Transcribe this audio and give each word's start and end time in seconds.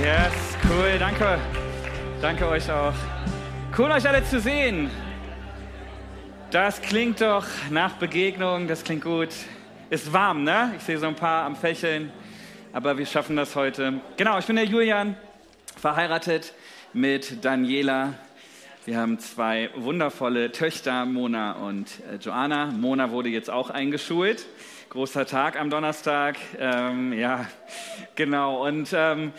Yes, 0.00 0.32
cool, 0.70 0.96
danke. 0.96 1.40
Danke 2.22 2.48
euch 2.48 2.70
auch. 2.70 2.94
Cool, 3.76 3.90
euch 3.90 4.08
alle 4.08 4.24
zu 4.24 4.38
sehen. 4.38 4.90
Das 6.52 6.80
klingt 6.80 7.20
doch 7.20 7.44
nach 7.70 7.94
Begegnung, 7.94 8.68
das 8.68 8.84
klingt 8.84 9.02
gut. 9.02 9.30
Ist 9.90 10.12
warm, 10.12 10.44
ne? 10.44 10.72
Ich 10.76 10.84
sehe 10.84 10.98
so 10.98 11.08
ein 11.08 11.16
paar 11.16 11.44
am 11.44 11.56
Fächeln, 11.56 12.12
aber 12.72 12.96
wir 12.96 13.06
schaffen 13.06 13.34
das 13.34 13.56
heute. 13.56 14.00
Genau, 14.16 14.38
ich 14.38 14.46
bin 14.46 14.54
der 14.54 14.66
Julian, 14.66 15.16
verheiratet 15.76 16.52
mit 16.92 17.44
Daniela. 17.44 18.14
Wir 18.84 18.98
haben 18.98 19.18
zwei 19.18 19.68
wundervolle 19.74 20.52
Töchter, 20.52 21.06
Mona 21.06 21.52
und 21.52 21.88
äh, 22.10 22.16
Joanna. 22.20 22.66
Mona 22.66 23.10
wurde 23.10 23.30
jetzt 23.30 23.50
auch 23.50 23.68
eingeschult. 23.68 24.46
Großer 24.90 25.26
Tag 25.26 25.60
am 25.60 25.68
Donnerstag. 25.68 26.38
Ähm, 26.58 27.12
ja, 27.12 27.46
genau. 28.14 28.66
Und 28.66 28.88
ähm, 28.94 29.32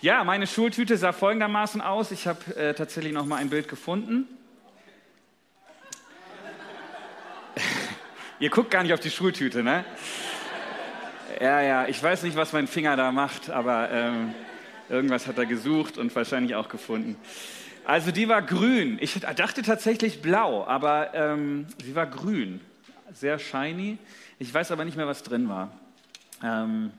ja, 0.00 0.24
meine 0.24 0.46
Schultüte 0.46 0.96
sah 0.96 1.12
folgendermaßen 1.12 1.82
aus. 1.82 2.10
Ich 2.10 2.26
habe 2.26 2.56
äh, 2.56 2.72
tatsächlich 2.72 3.12
noch 3.12 3.26
mal 3.26 3.36
ein 3.36 3.50
Bild 3.50 3.68
gefunden. 3.68 4.26
Ihr 8.40 8.48
guckt 8.48 8.70
gar 8.70 8.82
nicht 8.82 8.94
auf 8.94 9.00
die 9.00 9.10
Schultüte, 9.10 9.62
ne? 9.62 9.84
Ja, 11.38 11.60
ja, 11.60 11.86
ich 11.86 12.02
weiß 12.02 12.22
nicht, 12.22 12.34
was 12.34 12.54
mein 12.54 12.66
Finger 12.66 12.96
da 12.96 13.12
macht, 13.12 13.50
aber 13.50 13.90
ähm, 13.90 14.34
irgendwas 14.88 15.26
hat 15.26 15.36
er 15.36 15.44
gesucht 15.44 15.98
und 15.98 16.16
wahrscheinlich 16.16 16.54
auch 16.54 16.70
gefunden. 16.70 17.16
Also 17.84 18.10
die 18.10 18.26
war 18.30 18.40
grün. 18.40 18.96
Ich 19.02 19.20
dachte 19.20 19.60
tatsächlich 19.60 20.22
blau, 20.22 20.64
aber 20.66 21.12
ähm, 21.12 21.66
sie 21.84 21.94
war 21.94 22.06
grün. 22.06 22.62
Sehr 23.12 23.38
shiny. 23.38 23.98
Ich 24.38 24.52
weiß 24.52 24.72
aber 24.72 24.84
nicht 24.84 24.96
mehr, 24.96 25.06
was 25.06 25.22
drin 25.22 25.48
war. 25.48 25.70
Ähm, 26.42 26.90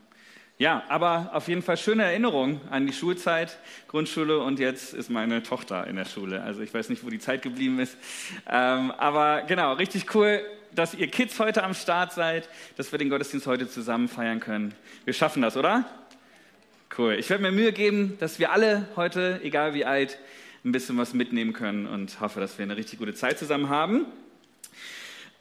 ja, 0.58 0.84
aber 0.88 1.30
auf 1.34 1.48
jeden 1.48 1.60
Fall 1.60 1.76
schöne 1.76 2.04
Erinnerung 2.04 2.62
an 2.70 2.86
die 2.86 2.94
Schulzeit, 2.94 3.58
Grundschule 3.88 4.38
und 4.38 4.58
jetzt 4.58 4.94
ist 4.94 5.10
meine 5.10 5.42
Tochter 5.42 5.86
in 5.86 5.96
der 5.96 6.06
Schule. 6.06 6.42
Also 6.42 6.62
ich 6.62 6.72
weiß 6.72 6.88
nicht, 6.88 7.04
wo 7.04 7.10
die 7.10 7.18
Zeit 7.18 7.42
geblieben 7.42 7.78
ist. 7.78 7.98
Ähm, 8.48 8.90
aber 8.92 9.42
genau, 9.42 9.74
richtig 9.74 10.14
cool, 10.14 10.40
dass 10.74 10.94
ihr 10.94 11.08
Kids 11.08 11.38
heute 11.38 11.62
am 11.62 11.74
Start 11.74 12.12
seid, 12.12 12.48
dass 12.78 12.90
wir 12.90 12.98
den 12.98 13.10
Gottesdienst 13.10 13.46
heute 13.46 13.68
zusammen 13.68 14.08
feiern 14.08 14.40
können. 14.40 14.74
Wir 15.04 15.12
schaffen 15.12 15.42
das, 15.42 15.58
oder? 15.58 15.84
Cool. 16.96 17.16
Ich 17.18 17.28
werde 17.28 17.42
mir 17.42 17.52
Mühe 17.52 17.72
geben, 17.72 18.16
dass 18.18 18.38
wir 18.38 18.50
alle 18.50 18.88
heute, 18.96 19.40
egal 19.42 19.74
wie 19.74 19.84
alt, 19.84 20.18
ein 20.64 20.72
bisschen 20.72 20.96
was 20.96 21.12
mitnehmen 21.12 21.52
können 21.52 21.86
und 21.86 22.18
hoffe, 22.20 22.40
dass 22.40 22.56
wir 22.56 22.62
eine 22.62 22.76
richtig 22.78 22.98
gute 22.98 23.12
Zeit 23.12 23.38
zusammen 23.38 23.68
haben. 23.68 24.06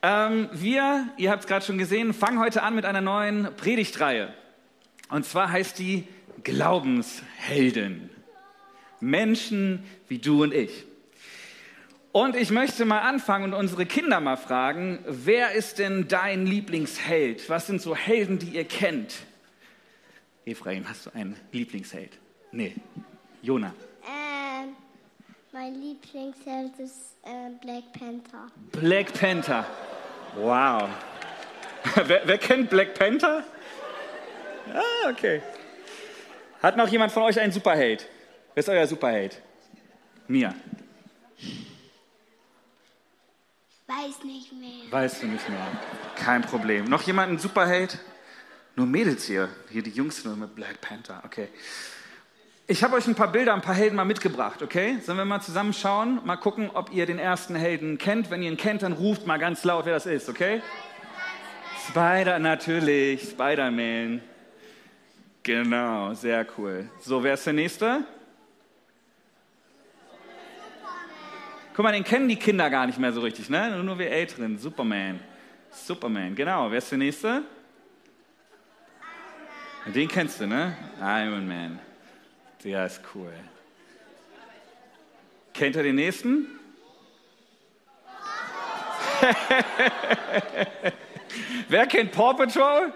Ähm, 0.08 0.50
wir, 0.54 1.08
ihr 1.18 1.32
habt 1.32 1.46
es 1.46 1.48
gerade 1.48 1.66
schon 1.66 1.80
gesehen, 1.80 2.14
fangen 2.14 2.40
heute 2.40 2.62
an 2.62 2.76
mit 2.76 2.86
einer 2.86 3.02
neuen 3.02 3.56
Predigtreihe. 3.58 4.32
Und 5.10 5.26
zwar 5.26 5.52
heißt 5.52 5.80
die 5.80 6.04
Glaubenshelden. 6.44 8.12
Menschen 9.00 9.84
wie 10.08 10.20
du 10.20 10.44
und 10.44 10.54
ich. 10.54 10.86
Und 12.12 12.36
ich 12.36 12.52
möchte 12.52 12.86
mal 12.86 13.00
anfangen 13.00 13.46
und 13.46 13.60
unsere 13.60 13.88
Kinder 13.88 14.20
mal 14.20 14.38
fragen, 14.38 15.00
wer 15.08 15.54
ist 15.54 15.80
denn 15.80 16.08
dein 16.08 16.46
Lieblingsheld? 16.46 17.50
Was 17.50 17.66
sind 17.66 17.82
so 17.82 17.96
Helden, 17.96 18.38
die 18.38 18.50
ihr 18.50 18.66
kennt? 18.66 19.16
Ephraim, 20.46 20.88
hast 20.88 21.08
du 21.08 21.16
einen 21.16 21.36
Lieblingsheld? 21.52 22.12
Nee. 22.52 22.76
Jona. 23.42 23.74
Mein 25.56 25.74
Lieblingsheld 25.76 26.78
ist 26.80 27.16
äh, 27.24 27.50
Black 27.62 27.84
Panther. 27.98 28.48
Black 28.74 29.14
Panther. 29.14 29.66
Wow. 30.36 30.90
wer, 31.96 32.24
wer, 32.26 32.38
kennt 32.38 32.70
Black 32.70 32.94
Panther? 32.94 33.42
Ah, 34.74 35.10
okay. 35.10 35.42
Hat 36.62 36.76
noch 36.76 36.90
jemand 36.90 37.14
von 37.14 37.24
euch 37.24 37.40
einen 37.40 37.54
Superheld? 37.54 38.06
Wer 38.54 38.60
ist 38.60 38.68
euer 38.68 38.86
Superheld? 38.86 39.42
Mia. 40.28 40.54
Weiß 43.88 44.26
nicht 44.26 44.52
mehr. 44.52 44.92
Weißt 44.92 45.24
du 45.24 45.28
nicht 45.28 45.48
mehr. 45.48 45.68
Kein 46.18 46.42
Problem. 46.42 46.84
Noch 46.84 47.04
jemand 47.04 47.30
einen 47.30 47.40
Superheld? 47.40 47.98
Nur 48.76 48.88
Mädels 48.88 49.24
hier. 49.24 49.48
Hier 49.70 49.84
die 49.84 49.92
Jungs 49.92 50.26
nur 50.26 50.36
mit 50.36 50.54
Black 50.54 50.82
Panther. 50.82 51.22
Okay. 51.24 51.48
Ich 52.68 52.84
habe 52.84 52.96
euch 52.96 53.06
ein 53.06 53.14
paar 53.14 53.32
Bilder, 53.32 53.54
ein 53.54 53.62
paar 53.62 53.76
Helden 53.76 53.96
mal 53.96 54.06
mitgebracht, 54.06 54.64
okay? 54.64 54.98
Sollen 55.00 55.20
wir 55.20 55.26
mal 55.26 55.40
zusammen 55.40 55.72
schauen, 55.72 56.20
mal 56.26 56.36
gucken, 56.36 56.72
ob 56.74 56.92
ihr 56.92 57.06
den 57.06 57.20
ersten 57.20 57.54
Helden 57.54 58.00
kennt. 58.00 58.32
Wenn 58.32 58.42
ihr 58.42 58.50
ihn 58.50 58.58
kennt, 58.58 58.82
dann 58.82 58.94
ruft 58.94 59.28
mal 59.28 59.38
ganz 59.38 59.64
laut, 59.64 59.86
wer 59.86 59.94
das 59.94 60.08
ist, 60.08 60.30
okay? 60.30 60.64
Spider, 61.88 62.40
natürlich, 62.40 63.22
Spider-Man. 63.22 64.20
Genau, 65.44 66.16
sehr 66.16 66.44
cool. 66.58 66.90
So, 67.02 67.24
wer 67.24 67.36
ist 67.36 67.46
der 67.46 67.54
Nächste? 67.54 68.04
Guck 71.76 71.84
mal, 71.84 71.92
den 71.92 72.04
kennen 72.04 72.28
die 72.28 72.36
Kinder 72.36 72.72
gar 72.72 72.88
nicht 72.88 72.98
mehr 72.98 73.14
so 73.14 73.22
richtig, 73.22 73.48
ne? 73.48 73.84
Nur 73.84 74.00
wir 74.00 74.10
Älteren. 74.10 74.58
Superman. 74.58 75.20
Superman, 75.70 76.34
genau. 76.34 76.72
Wer 76.72 76.80
ist 76.80 76.90
der 76.90 76.98
Nächste? 76.98 77.44
Den 79.86 80.08
kennst 80.08 80.42
du, 80.42 80.48
ne? 80.48 80.76
Iron 81.00 81.48
Man. 81.48 81.85
Der 82.66 82.86
ist 82.88 83.00
cool. 83.14 83.32
Kennt 85.54 85.76
ihr 85.76 85.84
den 85.84 85.98
nächsten? 85.98 86.48
Wer 91.70 91.86
kennt 91.86 92.12
Paw 92.12 92.34
Patrol? 92.34 92.92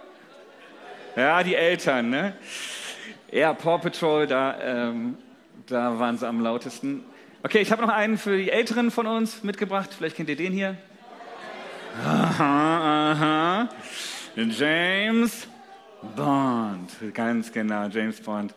Ja, 1.16 1.44
die 1.44 1.53
Eltern, 1.53 2.09
ne? 2.09 2.34
Ja, 3.31 3.53
Paw 3.53 3.78
Patrol, 3.78 4.25
da, 4.25 4.59
ähm, 4.59 5.19
da 5.68 6.00
waren 6.00 6.18
sie 6.18 6.28
am 6.28 6.41
lautesten. 6.41 7.03
Okay, 7.44 7.59
ich 7.59 7.72
habe 7.72 7.84
noch 7.84 7.94
einen 7.94 8.18
für 8.18 8.38
die 8.38 8.50
Älteren 8.50 8.90
von 8.90 9.06
uns 9.06 9.44
mitgebracht. 9.44 9.94
Vielleicht 9.96 10.16
kennt 10.16 10.30
ihr 10.30 10.36
den 10.36 10.51
hier. 10.51 10.78
Aha, 12.03 13.12
aha. 13.12 13.69
James 14.36 15.47
Bond. 16.16 16.90
Ganz 17.13 17.51
genau, 17.51 17.86
James 17.88 18.19
Bond. 18.19 18.56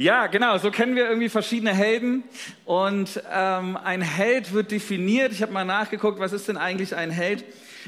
Ja, 0.00 0.28
genau, 0.28 0.56
so 0.58 0.70
kennen 0.70 0.94
wir 0.94 1.08
irgendwie 1.08 1.28
verschiedene 1.28 1.74
Helden. 1.74 2.22
Und 2.64 3.20
ähm, 3.32 3.76
ein 3.76 4.00
Held 4.00 4.52
wird 4.52 4.70
definiert. 4.70 5.32
Ich 5.32 5.42
habe 5.42 5.52
mal 5.52 5.64
nachgeguckt, 5.64 6.20
was 6.20 6.32
ist 6.32 6.46
denn 6.46 6.56
eigentlich 6.56 6.94
ein 6.94 7.10
Held? 7.10 7.44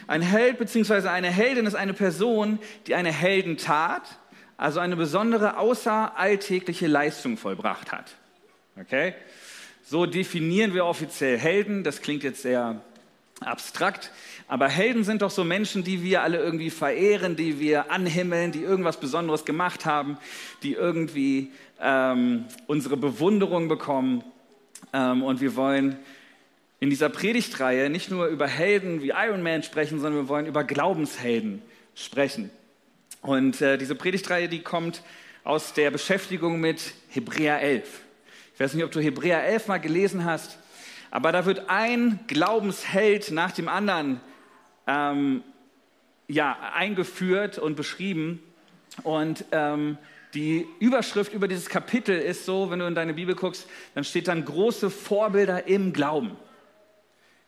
Ein 0.09 0.21
Held 0.21 0.59
bzw. 0.59 1.07
eine 1.07 1.31
Heldin 1.31 1.67
ist 1.67 1.77
eine 1.77 1.95
Person, 1.95 2.59
die 2.89 2.97
eine 2.97 3.13
Heldentat, 3.13 4.03
also 4.57 4.81
eine 4.81 4.97
besondere 4.97 5.57
außeralltägliche 5.57 6.89
Leistung 6.89 7.37
vollbracht 7.37 7.93
hat. 7.93 8.17
Okay? 8.81 9.15
So 9.85 10.05
definieren 10.05 10.75
wir 10.75 10.87
offiziell 10.87 11.39
Helden. 11.39 11.85
Das 11.85 12.03
klingt 12.03 12.25
jetzt 12.25 12.43
sehr 12.43 12.81
abstrakt. 13.41 14.13
Aber 14.49 14.69
Helden 14.69 15.05
sind 15.05 15.23
doch 15.23 15.31
so 15.31 15.45
Menschen, 15.45 15.85
die 15.85 16.03
wir 16.03 16.23
alle 16.23 16.39
irgendwie 16.39 16.71
verehren, 16.71 17.37
die 17.37 17.59
wir 17.59 17.91
anhimmeln, 17.91 18.53
die 18.53 18.63
irgendwas 18.63 19.01
Besonderes 19.01 19.45
gemacht 19.45 19.87
haben, 19.87 20.19
die 20.63 20.75
irgendwie 20.75 21.51
ähm, 21.81 22.45
unsere 22.67 22.97
Bewunderung 22.97 23.69
bekommen. 23.69 24.23
Ähm, 24.93 25.23
und 25.23 25.41
wir 25.41 25.57
wollen 25.57 25.99
in 26.81 26.91
dieser 26.91 27.09
Predigtreihe 27.09 27.91
nicht 27.91 28.11
nur 28.11 28.27
über 28.27 28.47
Helden 28.47 29.03
wie 29.03 29.11
Iron 29.11 29.43
Man 29.43 29.63
sprechen, 29.63 30.01
sondern 30.01 30.23
wir 30.23 30.29
wollen 30.29 30.47
über 30.47 30.65
Glaubenshelden 30.65 31.63
sprechen. 31.95 32.51
Und 33.23 33.61
äh, 33.61 33.77
diese 33.77 33.95
Predigtreihe, 33.95 34.49
die 34.49 34.63
kommt 34.63 35.03
aus 35.45 35.75
der 35.75 35.91
Beschäftigung 35.91 36.61
mit 36.61 36.95
Hebräer 37.09 37.61
11. 37.61 38.01
Ich 38.55 38.61
weiß 38.61 38.75
nicht, 38.75 38.85
ob 38.85 38.93
du 38.93 39.01
Hebräer 39.01 39.45
11 39.45 39.69
mal 39.69 39.79
gelesen 39.79 40.25
hast, 40.25 40.59
aber 41.11 41.33
da 41.33 41.45
wird 41.47 41.69
ein 41.69 42.21
Glaubensheld 42.27 43.31
nach 43.31 43.53
dem 43.53 43.69
anderen 43.69 44.21
ähm, 44.87 45.43
ja, 46.29 46.57
eingeführt 46.75 47.59
und 47.59 47.77
beschrieben. 47.77 48.41
Und 49.03 49.45
ähm, 49.53 49.99
die 50.35 50.67
Überschrift 50.79 51.33
über 51.33 51.49
dieses 51.49 51.69
Kapitel 51.69 52.17
ist 52.17 52.45
so, 52.45 52.71
wenn 52.71 52.79
du 52.79 52.87
in 52.87 52.95
deine 52.95 53.15
Bibel 53.15 53.35
guckst, 53.35 53.69
dann 53.95 54.05
steht 54.05 54.29
dann 54.29 54.45
große 54.45 54.91
Vorbilder 54.91 55.67
im 55.67 55.93
Glauben. 55.93 56.37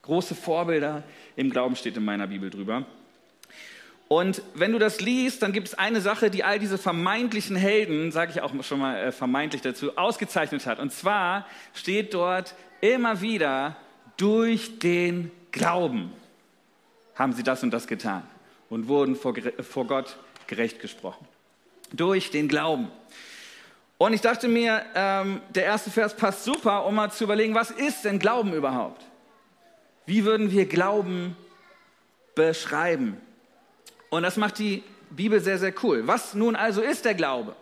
Große 0.02 0.34
Vorbilder 0.34 1.04
im 1.36 1.50
Glauben 1.50 1.76
steht 1.76 1.96
in 1.96 2.04
meiner 2.04 2.26
Bibel 2.26 2.50
drüber. 2.50 2.84
Und 4.08 4.42
wenn 4.54 4.72
du 4.72 4.78
das 4.78 5.00
liest, 5.00 5.42
dann 5.42 5.52
gibt 5.52 5.68
es 5.68 5.74
eine 5.74 6.00
Sache, 6.00 6.28
die 6.28 6.44
all 6.44 6.58
diese 6.58 6.76
vermeintlichen 6.76 7.56
Helden, 7.56 8.10
sage 8.12 8.32
ich 8.34 8.42
auch 8.42 8.52
schon 8.62 8.80
mal 8.80 8.96
äh, 8.96 9.12
vermeintlich 9.12 9.62
dazu, 9.62 9.96
ausgezeichnet 9.96 10.66
hat. 10.66 10.80
Und 10.80 10.92
zwar 10.92 11.46
steht 11.72 12.12
dort 12.12 12.54
immer 12.82 13.22
wieder 13.22 13.76
durch 14.18 14.78
den 14.78 15.30
Glauben 15.52 16.12
haben 17.14 17.32
sie 17.32 17.42
das 17.42 17.62
und 17.62 17.70
das 17.70 17.86
getan 17.86 18.22
und 18.68 18.88
wurden 18.88 19.16
vor, 19.16 19.34
vor 19.62 19.86
Gott 19.86 20.16
gerecht 20.46 20.80
gesprochen 20.80 21.26
durch 21.92 22.30
den 22.30 22.48
Glauben. 22.48 22.90
Und 23.98 24.14
ich 24.14 24.20
dachte 24.20 24.48
mir, 24.48 24.84
ähm, 24.94 25.40
der 25.54 25.64
erste 25.64 25.90
Vers 25.90 26.16
passt 26.16 26.44
super, 26.44 26.86
um 26.86 26.94
mal 26.94 27.12
zu 27.12 27.24
überlegen, 27.24 27.54
was 27.54 27.70
ist 27.70 28.04
denn 28.04 28.18
Glauben 28.18 28.52
überhaupt? 28.52 29.04
Wie 30.06 30.24
würden 30.24 30.50
wir 30.50 30.66
Glauben 30.66 31.36
beschreiben? 32.34 33.20
Und 34.10 34.24
das 34.24 34.36
macht 34.36 34.58
die 34.58 34.82
Bibel 35.10 35.40
sehr, 35.40 35.58
sehr 35.58 35.72
cool. 35.82 36.06
Was 36.06 36.34
nun 36.34 36.56
also 36.56 36.80
ist 36.80 37.04
der 37.04 37.14
Glaube? 37.14 37.54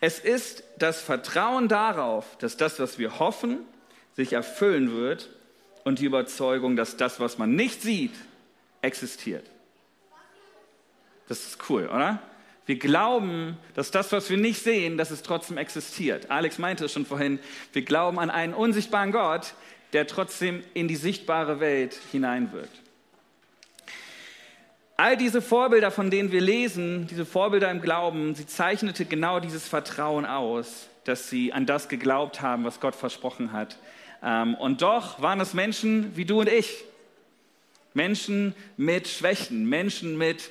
Es 0.00 0.18
ist 0.18 0.62
das 0.78 1.00
Vertrauen 1.00 1.68
darauf, 1.68 2.36
dass 2.38 2.56
das, 2.56 2.78
was 2.78 2.98
wir 2.98 3.18
hoffen, 3.18 3.60
sich 4.18 4.32
erfüllen 4.32 4.96
wird 4.96 5.30
und 5.84 6.00
die 6.00 6.04
Überzeugung, 6.04 6.74
dass 6.74 6.96
das, 6.96 7.20
was 7.20 7.38
man 7.38 7.54
nicht 7.54 7.82
sieht, 7.82 8.10
existiert. 8.82 9.48
Das 11.28 11.46
ist 11.46 11.70
cool, 11.70 11.86
oder? 11.86 12.18
Wir 12.66 12.80
glauben, 12.80 13.56
dass 13.74 13.92
das, 13.92 14.10
was 14.10 14.28
wir 14.28 14.36
nicht 14.36 14.60
sehen, 14.60 14.98
dass 14.98 15.12
es 15.12 15.22
trotzdem 15.22 15.56
existiert. 15.56 16.32
Alex 16.32 16.58
meinte 16.58 16.86
es 16.86 16.92
schon 16.92 17.06
vorhin, 17.06 17.38
wir 17.72 17.82
glauben 17.82 18.18
an 18.18 18.28
einen 18.28 18.54
unsichtbaren 18.54 19.12
Gott, 19.12 19.54
der 19.92 20.08
trotzdem 20.08 20.64
in 20.74 20.88
die 20.88 20.96
sichtbare 20.96 21.60
Welt 21.60 21.96
hineinwirkt. 22.10 22.82
All 24.96 25.16
diese 25.16 25.40
Vorbilder, 25.40 25.92
von 25.92 26.10
denen 26.10 26.32
wir 26.32 26.40
lesen, 26.40 27.06
diese 27.06 27.24
Vorbilder 27.24 27.70
im 27.70 27.82
Glauben, 27.82 28.34
sie 28.34 28.46
zeichnete 28.46 29.04
genau 29.04 29.38
dieses 29.38 29.68
Vertrauen 29.68 30.26
aus, 30.26 30.88
dass 31.04 31.30
sie 31.30 31.52
an 31.52 31.66
das 31.66 31.88
geglaubt 31.88 32.40
haben, 32.40 32.64
was 32.64 32.80
Gott 32.80 32.96
versprochen 32.96 33.52
hat. 33.52 33.78
Ähm, 34.22 34.54
und 34.54 34.82
doch 34.82 35.20
waren 35.22 35.40
es 35.40 35.54
Menschen 35.54 36.16
wie 36.16 36.24
du 36.24 36.40
und 36.40 36.48
ich. 36.48 36.84
Menschen 37.94 38.54
mit 38.76 39.08
Schwächen, 39.08 39.68
Menschen 39.68 40.18
mit 40.18 40.50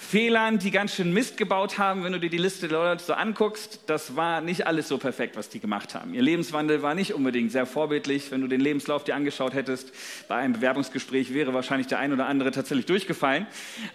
Fehlern, 0.00 0.60
die 0.60 0.70
ganz 0.70 0.94
schön 0.94 1.12
Mist 1.12 1.36
gebaut 1.36 1.76
haben. 1.76 2.04
Wenn 2.04 2.12
du 2.12 2.20
dir 2.20 2.30
die 2.30 2.38
Liste 2.38 2.68
der 2.68 2.78
Leute 2.78 3.02
so 3.02 3.14
anguckst, 3.14 3.80
das 3.86 4.14
war 4.14 4.40
nicht 4.40 4.64
alles 4.66 4.86
so 4.86 4.96
perfekt, 4.96 5.36
was 5.36 5.48
die 5.48 5.58
gemacht 5.58 5.96
haben. 5.96 6.14
Ihr 6.14 6.22
Lebenswandel 6.22 6.82
war 6.82 6.94
nicht 6.94 7.14
unbedingt 7.14 7.50
sehr 7.50 7.66
vorbildlich. 7.66 8.30
Wenn 8.30 8.40
du 8.40 8.46
den 8.46 8.60
Lebenslauf 8.60 9.02
dir 9.02 9.16
angeschaut 9.16 9.54
hättest, 9.54 9.92
bei 10.28 10.36
einem 10.36 10.54
Bewerbungsgespräch 10.54 11.34
wäre 11.34 11.52
wahrscheinlich 11.52 11.88
der 11.88 11.98
ein 11.98 12.12
oder 12.12 12.26
andere 12.26 12.52
tatsächlich 12.52 12.86
durchgefallen, 12.86 13.48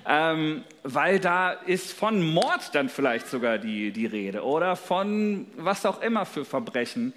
ähm, 0.06 0.64
weil 0.84 1.22
da 1.22 1.52
ist 1.52 1.94
von 1.94 2.22
Mord 2.22 2.76
dann 2.76 2.90
vielleicht 2.90 3.28
sogar 3.28 3.58
die, 3.58 3.92
die 3.92 4.06
Rede 4.06 4.44
oder 4.44 4.76
von 4.76 5.48
was 5.56 5.86
auch 5.86 6.02
immer 6.02 6.26
für 6.26 6.44
Verbrechen. 6.44 7.14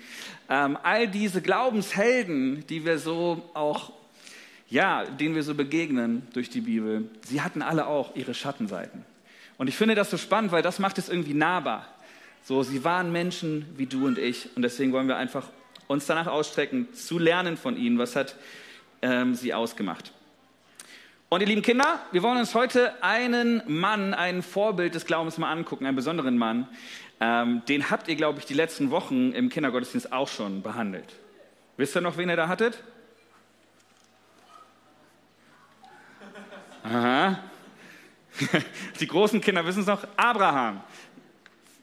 Ähm, 0.49 0.79
all 0.85 1.09
diese 1.09 1.43
Glaubenshelden, 1.43 2.65
die 2.69 2.85
wir 2.85 3.01
so 3.01 3.43
auch 3.53 3.91
ja, 4.69 5.05
denen 5.05 5.35
wir 5.35 5.43
so 5.43 5.55
begegnen 5.55 6.27
durch 6.33 6.51
die 6.51 6.61
Bibel, 6.61 7.09
sie 7.27 7.41
hatten 7.41 7.63
alle 7.63 7.87
auch 7.87 8.17
ihre 8.17 8.35
Schattenseiten. 8.35 9.05
Und 9.59 9.69
ich 9.69 9.77
finde 9.77 9.95
das 9.95 10.11
so 10.11 10.17
spannend, 10.19 10.53
weil 10.53 10.63
das 10.63 10.79
macht 10.79 10.99
es 10.99 11.09
irgendwie 11.09 11.35
nahbar. 11.35 11.87
So, 12.43 12.63
sie 12.63 12.85
waren 12.85 13.13
Menschen 13.13 13.67
wie 13.77 13.87
du 13.87 14.07
und 14.07 14.19
ich 14.19 14.49
und 14.55 14.63
deswegen 14.63 14.93
wollen 14.93 15.09
wir 15.09 15.17
einfach 15.17 15.49
uns 15.89 16.07
danach 16.07 16.27
ausstrecken, 16.27 16.93
zu 16.93 17.19
lernen 17.19 17.57
von 17.57 17.77
ihnen, 17.77 17.99
was 17.99 18.17
hat 18.17 18.37
ähm, 19.03 19.35
sie 19.35 19.55
ausgemacht. 19.55 20.13
Und 21.29 21.41
ihr 21.41 21.47
lieben 21.47 21.63
Kinder, 21.63 22.01
wir 22.13 22.23
wollen 22.23 22.39
uns 22.39 22.55
heute 22.55 23.03
einen 23.03 23.63
Mann, 23.67 24.15
ein 24.15 24.43
Vorbild 24.43 24.95
des 24.95 25.07
Glaubens 25.07 25.39
mal 25.39 25.51
angucken, 25.51 25.87
einen 25.87 25.97
besonderen 25.97 26.39
Mann. 26.39 26.69
Ähm, 27.21 27.63
den 27.69 27.91
habt 27.91 28.07
ihr, 28.09 28.15
glaube 28.15 28.39
ich, 28.39 28.47
die 28.47 28.55
letzten 28.55 28.91
Wochen 28.91 29.33
im 29.33 29.49
Kindergottesdienst 29.49 30.13
auch 30.13 30.29
schon 30.29 30.63
behandelt. 30.63 31.15
Wisst 31.77 31.97
ihr 31.97 32.01
noch, 32.01 32.17
wen 32.17 32.29
ihr 32.29 32.37
da 32.37 32.47
hattet? 32.47 32.83
Aha. 36.87 37.39
Die 39.01 39.07
großen 39.07 39.41
Kinder 39.41 39.67
wissen 39.67 39.81
es 39.81 39.87
noch. 39.87 40.07
Abraham. 40.17 40.83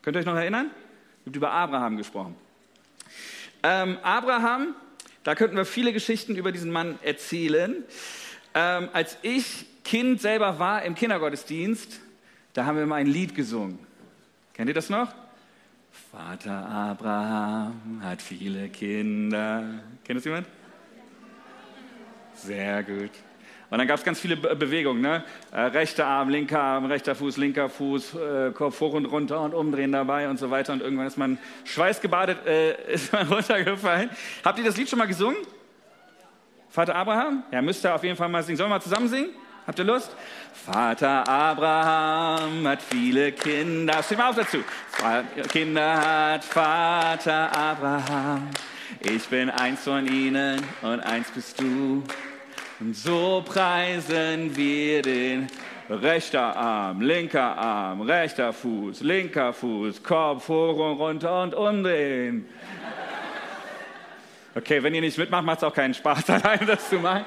Könnt 0.02 0.16
ihr 0.16 0.22
euch 0.22 0.26
noch 0.26 0.36
erinnern? 0.36 0.72
Habe 1.26 1.38
über 1.38 1.52
Abraham 1.52 1.98
gesprochen. 1.98 2.36
Ähm, 3.64 3.98
Abraham, 4.02 4.76
da 5.24 5.36
könnten 5.36 5.58
wir 5.58 5.66
viele 5.66 5.94
Geschichten 5.94 6.36
über 6.36 6.52
diesen 6.52 6.72
Mann 6.72 7.00
erzählen. 7.02 7.84
Ähm, 8.54 8.90
als 8.94 9.18
ich 9.22 9.66
Kind 9.84 10.22
selber 10.22 10.60
war 10.60 10.84
im 10.84 10.96
Kindergottesdienst, 10.96 12.00
da 12.54 12.66
haben 12.66 12.78
wir 12.78 12.86
mal 12.86 12.96
ein 12.96 13.08
Lied 13.08 13.36
gesungen. 13.36 13.80
Kennt 14.54 14.70
ihr 14.70 14.74
das 14.74 14.90
noch? 14.90 15.14
Vater 16.12 16.70
Abraham 16.70 18.02
hat 18.04 18.22
viele 18.22 18.70
Kinder. 18.70 19.82
Kennt 20.06 20.18
das 20.18 20.26
jemand? 20.26 20.48
Sehr 22.36 22.84
gut. 22.84 23.12
Und 23.74 23.80
dann 23.80 23.88
gab 23.88 23.98
es 23.98 24.06
ganz 24.06 24.20
viele 24.20 24.38
Be 24.38 24.56
Bewegungen. 24.56 25.02
Ne? 25.02 25.24
Äh, 25.52 25.62
rechter 25.62 26.06
Arm, 26.06 26.30
linker 26.30 26.62
Arm, 26.62 26.86
rechter 26.86 27.16
Fuß, 27.16 27.38
linker 27.38 27.70
Fuß, 27.70 28.14
äh, 28.14 28.52
Kopf 28.52 28.80
hoch 28.80 28.94
und 28.94 29.06
runter 29.06 29.42
und 29.42 29.56
umdrehen 29.56 29.92
dabei 29.92 30.30
und 30.30 30.38
so 30.38 30.52
weiter. 30.52 30.74
Und 30.74 30.84
irgendwann 30.84 31.08
ist 31.08 31.18
man 31.18 31.40
schweißgebadet 31.64 32.46
äh, 32.46 32.94
ist 32.94 33.12
man 33.12 33.28
runtergefallen. 33.28 34.12
Habt 34.46 34.60
ihr 34.60 34.66
das 34.66 34.78
Lied 34.78 34.88
schon 34.88 35.00
mal 35.00 35.08
gesungen? 35.08 35.38
Vater 36.70 36.94
Abraham? 36.94 37.46
Ja, 37.52 37.64
müsst 37.64 37.84
ihr 37.84 37.96
auf 37.96 38.04
jeden 38.04 38.16
Fall 38.16 38.30
mal 38.30 38.44
singen. 38.44 38.58
Sollen 38.58 38.70
wir 38.70 38.76
mal 38.76 38.80
zusammen 38.80 39.08
singen? 39.08 39.30
Habt 39.66 39.80
ihr 39.80 39.86
Lust? 39.86 40.16
Vater 40.54 41.28
Abraham 41.28 42.68
hat 42.68 42.80
viele 42.84 43.32
Kinder. 43.32 44.04
Steht 44.04 44.20
mal 44.20 44.30
auf 44.30 44.36
dazu. 44.36 44.60
Kinder 45.50 45.96
hat 45.96 46.44
Vater 46.44 47.58
Abraham. 47.58 48.50
Ich 49.00 49.28
bin 49.30 49.50
eins 49.50 49.84
von 49.84 50.06
ihnen 50.06 50.62
und 50.84 51.00
eins 51.00 51.32
bist 51.32 51.60
du. 51.60 52.04
Und 52.80 52.96
so 52.96 53.44
preisen 53.46 54.56
wir 54.56 55.02
den 55.04 55.48
rechter 55.90 56.56
Arm, 56.56 57.02
linker 57.02 57.56
Arm, 57.56 58.02
rechter 58.02 58.52
Fuß, 58.52 59.02
linker 59.02 59.54
Fuß, 59.54 60.02
Kopf 60.02 60.48
hoch 60.50 60.78
und 60.78 60.98
runter 60.98 61.44
und 61.44 61.54
umdrehen. 61.54 62.48
Okay, 64.56 64.82
wenn 64.82 64.94
ihr 64.96 65.02
nicht 65.02 65.18
mitmacht, 65.18 65.46
macht 65.46 65.58
es 65.60 65.64
auch 65.64 65.74
keinen 65.74 65.94
Spaß, 65.94 66.30
alleine 66.30 66.66
das 66.66 66.90
zu 66.90 66.96
machen. 66.96 67.26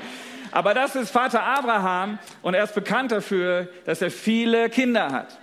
Aber 0.51 0.75
das 0.75 0.97
ist 0.97 1.11
Vater 1.11 1.43
Abraham 1.43 2.19
und 2.43 2.55
er 2.55 2.65
ist 2.65 2.75
bekannt 2.75 3.13
dafür, 3.13 3.69
dass 3.85 4.03
er 4.03 4.11
viele 4.11 4.69
Kinder 4.69 5.13
hat. 5.13 5.39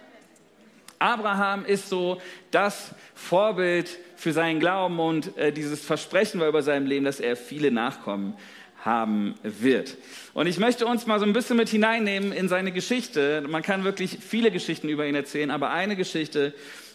Abraham 1.00 1.66
ist 1.66 1.90
so 1.90 2.22
das 2.52 2.94
Vorbild 3.14 3.98
für 4.16 4.34
seinen 4.34 4.60
Glauben 4.60 5.00
und 5.00 5.38
äh, 5.38 5.52
dieses 5.52 5.86
Versprechen 5.86 6.40
war 6.40 6.48
über 6.48 6.64
seinem 6.64 6.88
Leben, 6.88 7.06
dass 7.06 7.20
er 7.20 7.36
viele 7.36 7.72
Nachkommen 7.72 8.36
haben 8.86 9.36
wird. 9.44 9.98
Und 10.34 10.48
ich 10.48 10.60
möchte 10.60 10.86
uns 10.86 11.08
mal 11.08 11.20
so 11.20 11.26
ein 11.26 11.34
bisschen 11.34 11.58
mit 11.58 11.70
hineinnehmen 11.70 12.34
in 12.34 12.50
seine 12.50 12.72
Geschichte. 12.72 13.44
Man 13.48 13.62
kann 13.62 13.84
wirklich 13.84 14.18
viele 14.20 14.52
Geschichten 14.52 14.90
über 14.90 15.06
ihn 15.08 15.16
erzählen, 15.16 15.52
aber 15.52 15.70
eine 15.70 15.96
Geschichte 15.96 16.54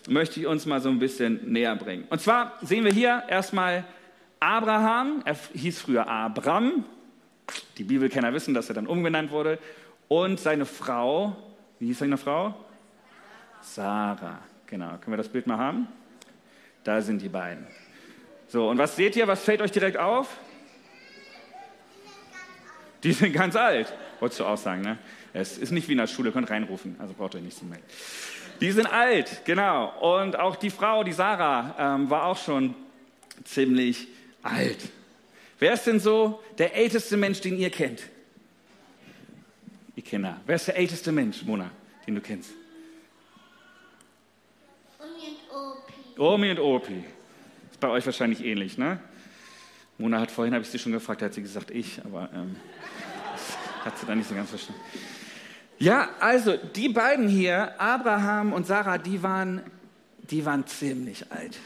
möchte 0.08 0.40
ich 0.40 0.46
uns 0.46 0.66
mal 0.66 0.80
so 0.80 0.88
ein 0.88 0.98
bisschen 0.98 1.50
näher 1.50 1.76
bringen. 1.76 2.04
Und 2.10 2.20
zwar 2.20 2.58
sehen 2.62 2.84
wir 2.84 2.92
hier 2.92 3.24
erstmal 3.28 3.84
Abraham, 4.40 5.22
er 5.24 5.36
hieß 5.54 5.80
früher 5.80 6.08
Abram. 6.08 6.84
Die 7.78 7.84
Bibelkenner 7.84 8.32
wissen, 8.34 8.54
dass 8.54 8.68
er 8.68 8.74
dann 8.74 8.86
umgenannt 8.86 9.30
wurde. 9.30 9.58
Und 10.06 10.38
seine 10.38 10.66
Frau, 10.66 11.36
wie 11.78 11.86
hieß 11.86 11.98
seine 11.98 12.18
Frau? 12.18 12.54
Sarah. 13.62 14.38
Genau, 14.66 14.90
können 14.98 15.12
wir 15.12 15.16
das 15.16 15.28
Bild 15.28 15.46
mal 15.46 15.58
haben? 15.58 15.88
Da 16.84 17.00
sind 17.00 17.22
die 17.22 17.28
beiden. 17.28 17.66
So, 18.48 18.68
und 18.68 18.78
was 18.78 18.96
seht 18.96 19.16
ihr? 19.16 19.26
Was 19.26 19.42
fällt 19.42 19.60
euch 19.62 19.72
direkt 19.72 19.96
auf? 19.96 20.36
Die 23.02 23.12
sind 23.12 23.32
ganz 23.32 23.54
alt. 23.56 23.92
Wolltest 24.20 24.40
du 24.40 24.44
auch 24.44 24.56
sagen, 24.56 24.82
ne? 24.82 24.98
Es 25.32 25.58
ist 25.58 25.70
nicht 25.70 25.88
wie 25.88 25.92
in 25.92 25.98
der 25.98 26.06
Schule, 26.06 26.32
könnt 26.32 26.50
reinrufen, 26.50 26.96
also 26.98 27.14
braucht 27.14 27.34
ihr 27.34 27.40
nicht 27.40 27.56
so 27.56 27.64
melden. 27.64 27.84
Die 28.60 28.72
sind 28.72 28.86
alt, 28.86 29.42
genau. 29.44 30.20
Und 30.20 30.36
auch 30.36 30.56
die 30.56 30.70
Frau, 30.70 31.04
die 31.04 31.12
Sarah, 31.12 31.74
ähm, 31.78 32.10
war 32.10 32.24
auch 32.24 32.36
schon 32.36 32.74
ziemlich 33.44 34.08
alt. 34.42 34.78
Wer 35.58 35.74
ist 35.74 35.86
denn 35.86 36.00
so 36.00 36.42
der 36.56 36.74
älteste 36.74 37.16
Mensch, 37.16 37.40
den 37.40 37.56
ihr 37.58 37.70
kennt? 37.70 38.02
Ihr 39.94 40.02
Kinder. 40.02 40.40
Wer 40.46 40.56
ist 40.56 40.66
der 40.66 40.76
älteste 40.76 41.12
Mensch, 41.12 41.42
Mona, 41.42 41.70
den 42.06 42.14
du 42.14 42.20
kennst? 42.20 42.50
Omi 44.98 45.36
und 45.50 45.56
Opi. 45.56 46.20
Omi 46.20 46.50
und 46.50 46.58
Opi. 46.58 47.04
Ist 47.70 47.80
bei 47.80 47.88
euch 47.88 48.06
wahrscheinlich 48.06 48.44
ähnlich, 48.44 48.78
ne? 48.78 49.00
Mona 49.98 50.20
hat 50.20 50.30
vorhin, 50.30 50.54
habe 50.54 50.62
ich 50.62 50.70
sie 50.70 50.78
schon 50.78 50.92
gefragt, 50.92 51.22
da 51.22 51.26
hat 51.26 51.34
sie 51.34 51.42
gesagt, 51.42 51.70
ich, 51.72 52.00
aber 52.04 52.30
ähm, 52.32 52.56
hat 53.84 53.98
sie 53.98 54.06
da 54.06 54.14
nicht 54.14 54.28
so 54.28 54.34
ganz 54.34 54.50
verstanden. 54.50 54.80
Ja, 55.80 56.08
also 56.20 56.56
die 56.56 56.88
beiden 56.88 57.28
hier, 57.28 57.80
Abraham 57.80 58.52
und 58.52 58.66
Sarah, 58.66 58.98
die 58.98 59.22
waren, 59.22 59.62
die 60.30 60.44
waren 60.44 60.66
ziemlich 60.66 61.30
alt. 61.30 61.58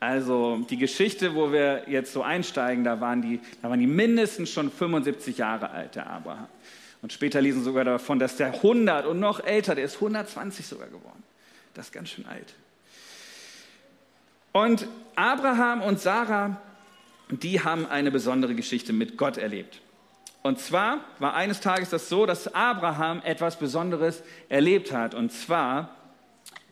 Also 0.00 0.64
die 0.70 0.78
Geschichte, 0.78 1.34
wo 1.34 1.52
wir 1.52 1.84
jetzt 1.88 2.12
so 2.12 2.22
einsteigen, 2.22 2.84
da 2.84 3.00
waren 3.00 3.22
die, 3.22 3.40
da 3.60 3.68
waren 3.68 3.80
die 3.80 3.86
mindestens 3.86 4.50
schon 4.50 4.70
75 4.70 5.38
Jahre 5.38 5.70
alt, 5.70 5.94
der 5.94 6.08
Abraham. 6.08 6.46
Und 7.02 7.12
später 7.12 7.40
lesen 7.40 7.62
sogar 7.64 7.84
davon, 7.84 8.18
dass 8.18 8.36
der 8.36 8.54
100 8.54 9.06
und 9.06 9.20
noch 9.20 9.44
älter, 9.44 9.74
der 9.74 9.84
ist 9.84 9.96
120 9.96 10.66
sogar 10.66 10.88
geworden. 10.88 11.22
Das 11.74 11.86
ist 11.86 11.92
ganz 11.92 12.10
schön 12.10 12.26
alt. 12.26 12.54
Und 14.52 14.86
Abraham 15.16 15.82
und 15.82 16.00
Sarah, 16.00 16.60
die 17.30 17.62
haben 17.62 17.86
eine 17.86 18.10
besondere 18.10 18.54
Geschichte 18.54 18.92
mit 18.92 19.16
Gott 19.16 19.36
erlebt. 19.36 19.80
Und 20.42 20.58
zwar 20.58 21.04
war 21.18 21.34
eines 21.34 21.60
Tages 21.60 21.90
das 21.90 22.08
so, 22.08 22.24
dass 22.26 22.54
Abraham 22.54 23.20
etwas 23.24 23.58
Besonderes 23.58 24.22
erlebt 24.48 24.92
hat. 24.92 25.14
Und 25.14 25.32
zwar 25.32 25.94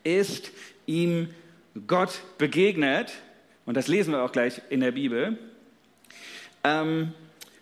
ist 0.04 0.50
ihm 0.86 1.34
Gott 1.86 2.20
begegnet, 2.38 3.12
und 3.66 3.76
das 3.76 3.88
lesen 3.88 4.12
wir 4.12 4.22
auch 4.22 4.32
gleich 4.32 4.62
in 4.70 4.80
der 4.80 4.92
Bibel, 4.92 5.38
ähm, 6.64 7.12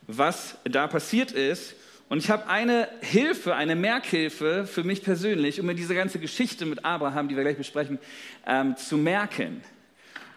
was 0.07 0.57
da 0.65 0.87
passiert 0.87 1.33
ist. 1.33 1.75
Und 2.09 2.19
ich 2.19 2.31
habe 2.31 2.47
eine 2.47 2.89
Hilfe, 3.01 3.57
eine 3.57 3.75
Merkhilfe 3.75 4.65
für 4.65 4.85
mich 4.85 5.03
persönlich, 5.03 5.59
um 5.59 5.67
mir 5.67 5.75
diese 5.75 5.97
ganze 5.97 6.21
Geschichte 6.21 6.65
mit 6.65 6.85
Abraham, 6.85 7.29
die 7.29 7.35
wir 7.35 7.43
gleich 7.43 7.57
besprechen, 7.57 7.99
ähm, 8.47 8.77
zu 8.77 8.97
merken. 8.97 9.63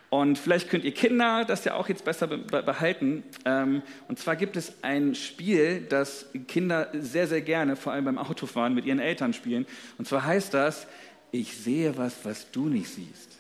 Und 0.09 0.39
vielleicht 0.39 0.69
könnt 0.69 0.83
ihr 0.85 0.93
Kinder 0.93 1.45
das 1.45 1.65
ja 1.65 1.75
auch 1.75 1.87
jetzt 1.87 2.03
besser 2.03 2.27
behalten. 2.27 3.23
Ähm, 3.45 3.83
und 4.07 4.17
zwar 4.17 4.35
gibt 4.35 4.57
es 4.57 4.73
ein 4.81 5.13
Spiel, 5.13 5.81
das 5.81 6.25
Kinder 6.47 6.89
sehr, 6.93 7.27
sehr 7.27 7.41
gerne, 7.41 7.75
vor 7.75 7.93
allem 7.93 8.05
beim 8.05 8.17
Autofahren, 8.17 8.73
mit 8.73 8.85
ihren 8.85 8.99
Eltern 8.99 9.33
spielen. 9.33 9.67
Und 9.99 10.07
zwar 10.07 10.25
heißt 10.25 10.53
das, 10.53 10.87
ich 11.31 11.55
sehe 11.55 11.95
was, 11.95 12.17
was 12.23 12.49
du 12.51 12.69
nicht 12.69 12.89
siehst. 12.89 13.37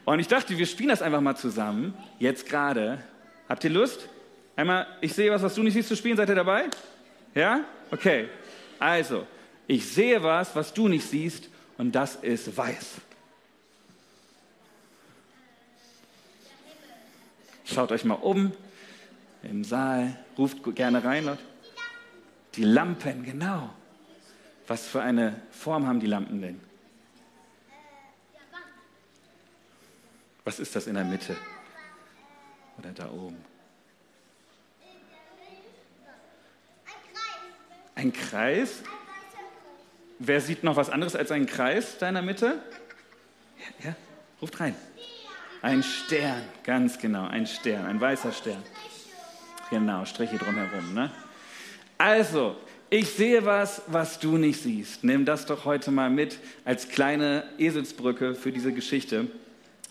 und 0.04 0.20
ich 0.20 0.28
dachte, 0.28 0.56
wir 0.56 0.66
spielen 0.66 0.88
das 0.90 1.02
einfach 1.02 1.20
mal 1.20 1.36
zusammen, 1.36 1.94
jetzt 2.20 2.48
gerade. 2.48 3.02
Habt 3.48 3.64
ihr 3.64 3.70
Lust? 3.70 4.08
Einmal, 4.54 4.86
ich 5.00 5.12
sehe 5.12 5.30
was, 5.30 5.42
was 5.42 5.54
du 5.54 5.62
nicht 5.62 5.74
siehst 5.74 5.88
zu 5.88 5.96
spielen. 5.96 6.16
Seid 6.16 6.28
ihr 6.28 6.36
dabei? 6.36 6.64
Ja? 7.34 7.64
Okay. 7.90 8.28
Also, 8.78 9.26
ich 9.66 9.86
sehe 9.86 10.22
was, 10.22 10.54
was 10.54 10.72
du 10.72 10.88
nicht 10.88 11.04
siehst, 11.04 11.48
und 11.78 11.94
das 11.94 12.16
ist 12.16 12.56
weiß. 12.56 12.94
Schaut 17.66 17.90
euch 17.90 18.04
mal 18.04 18.14
um 18.14 18.52
im 19.42 19.64
Saal, 19.64 20.16
ruft 20.38 20.58
gerne 20.74 21.02
rein, 21.04 21.24
Leute. 21.24 21.42
Die 22.54 22.64
Lampen, 22.64 23.24
genau. 23.24 23.70
Was 24.66 24.86
für 24.86 25.02
eine 25.02 25.40
Form 25.50 25.86
haben 25.86 26.00
die 26.00 26.06
Lampen 26.06 26.40
denn? 26.40 26.60
Was 30.44 30.60
ist 30.60 30.76
das 30.76 30.86
in 30.86 30.94
der 30.94 31.04
Mitte? 31.04 31.36
Oder 32.78 32.92
da 32.92 33.10
oben? 33.10 33.36
Ein 37.96 38.12
Kreis? 38.12 38.82
Wer 40.18 40.40
sieht 40.40 40.62
noch 40.62 40.76
was 40.76 40.88
anderes 40.88 41.16
als 41.16 41.32
einen 41.32 41.46
Kreis 41.46 41.98
da 41.98 42.08
in 42.08 42.14
der 42.14 42.22
Mitte? 42.22 42.62
Ja, 43.80 43.90
ja, 43.90 43.96
ruft 44.40 44.60
rein. 44.60 44.76
Ein 45.62 45.82
Stern, 45.82 46.42
ganz 46.64 46.98
genau, 46.98 47.26
ein 47.26 47.46
Stern, 47.46 47.86
ein 47.86 48.00
weißer 48.00 48.32
Stern. 48.32 48.62
Genau, 49.70 50.04
Striche 50.04 50.36
drumherum. 50.36 50.94
Ne? 50.94 51.10
Also, 51.98 52.56
ich 52.88 53.08
sehe 53.10 53.44
was, 53.44 53.82
was 53.88 54.20
du 54.20 54.36
nicht 54.36 54.62
siehst. 54.62 55.02
Nimm 55.02 55.24
das 55.24 55.46
doch 55.46 55.64
heute 55.64 55.90
mal 55.90 56.10
mit 56.10 56.38
als 56.64 56.88
kleine 56.88 57.44
Eselsbrücke 57.58 58.34
für 58.34 58.52
diese 58.52 58.72
Geschichte. 58.72 59.26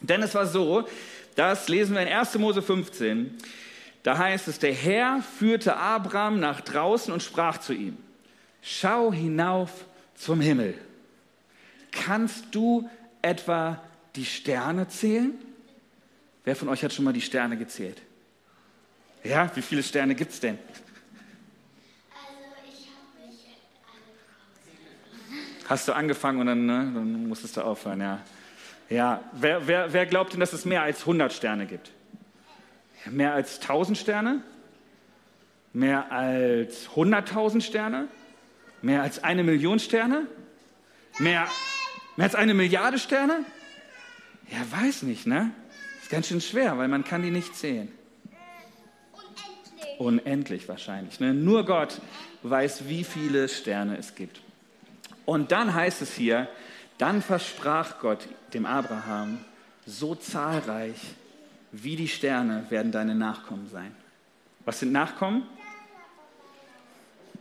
Denn 0.01 0.21
es 0.21 0.35
war 0.35 0.45
so, 0.45 0.87
das 1.35 1.67
lesen 1.67 1.95
wir 1.95 2.03
in 2.03 2.07
1. 2.07 2.37
Mose 2.37 2.61
15. 2.61 3.35
Da 4.03 4.17
heißt 4.17 4.47
es, 4.47 4.59
der 4.59 4.73
Herr 4.73 5.21
führte 5.21 5.75
Abraham 5.75 6.39
nach 6.39 6.61
draußen 6.61 7.11
und 7.11 7.23
sprach 7.23 7.57
zu 7.57 7.73
ihm, 7.73 7.97
schau 8.61 9.11
hinauf 9.11 9.85
zum 10.15 10.39
Himmel. 10.39 10.75
Kannst 11.91 12.45
du 12.51 12.89
etwa 13.21 13.81
die 14.15 14.25
Sterne 14.25 14.87
zählen? 14.87 15.33
Wer 16.45 16.55
von 16.55 16.69
euch 16.69 16.83
hat 16.83 16.93
schon 16.93 17.03
mal 17.03 17.13
die 17.13 17.21
Sterne 17.21 17.57
gezählt? 17.57 18.01
Ja, 19.23 19.51
wie 19.55 19.63
viele 19.63 19.81
Sterne 19.81 20.13
gibt 20.13 20.31
es 20.31 20.39
denn? 20.39 20.59
Hast 25.67 25.87
du 25.87 25.93
angefangen 25.93 26.39
und 26.39 26.45
dann, 26.45 26.65
ne, 26.67 26.91
dann 26.93 27.27
musstest 27.27 27.57
du 27.57 27.61
aufhören, 27.61 27.99
ja. 27.99 28.21
Ja, 28.87 29.23
wer, 29.33 29.67
wer, 29.67 29.93
wer 29.93 30.05
glaubt 30.05 30.33
denn, 30.33 30.39
dass 30.39 30.53
es 30.53 30.63
mehr 30.63 30.83
als 30.83 31.01
100 31.01 31.33
Sterne 31.33 31.65
gibt? 31.65 31.91
Mehr 33.07 33.33
als 33.33 33.59
1000 33.61 33.97
Sterne? 33.97 34.43
Mehr 35.73 36.11
als 36.11 36.87
100.000 36.89 37.61
Sterne? 37.61 38.07
Mehr 38.83 39.01
als 39.01 39.23
eine 39.23 39.43
Million 39.43 39.79
Sterne? 39.79 40.27
Mehr, 41.17 41.47
mehr 42.15 42.25
als 42.25 42.35
eine 42.35 42.53
Milliarde 42.53 42.99
Sterne? 42.99 43.43
Ja, 44.51 44.59
weiß 44.69 45.01
nicht, 45.01 45.25
ne? 45.25 45.49
Ganz 46.15 46.29
schön 46.29 46.39
schwer, 46.39 46.77
weil 46.77 46.87
man 46.87 47.03
kann 47.03 47.23
die 47.23 47.29
nicht 47.29 47.53
zählen. 47.57 47.91
Unendlich. 49.11 49.99
Unendlich 49.99 50.69
wahrscheinlich. 50.69 51.19
Ne? 51.19 51.33
Nur 51.33 51.65
Gott 51.65 51.99
weiß, 52.41 52.87
wie 52.87 53.03
viele 53.03 53.49
Sterne 53.49 53.97
es 53.97 54.15
gibt. 54.15 54.39
Und 55.25 55.51
dann 55.51 55.73
heißt 55.73 56.01
es 56.01 56.13
hier, 56.13 56.47
dann 56.97 57.21
versprach 57.21 57.99
Gott 57.99 58.29
dem 58.53 58.65
Abraham, 58.65 59.43
so 59.85 60.15
zahlreich 60.15 60.95
wie 61.73 61.97
die 61.97 62.07
Sterne 62.07 62.65
werden 62.69 62.93
deine 62.93 63.13
Nachkommen 63.13 63.67
sein. 63.69 63.93
Was 64.63 64.79
sind 64.79 64.93
Nachkommen? 64.93 65.43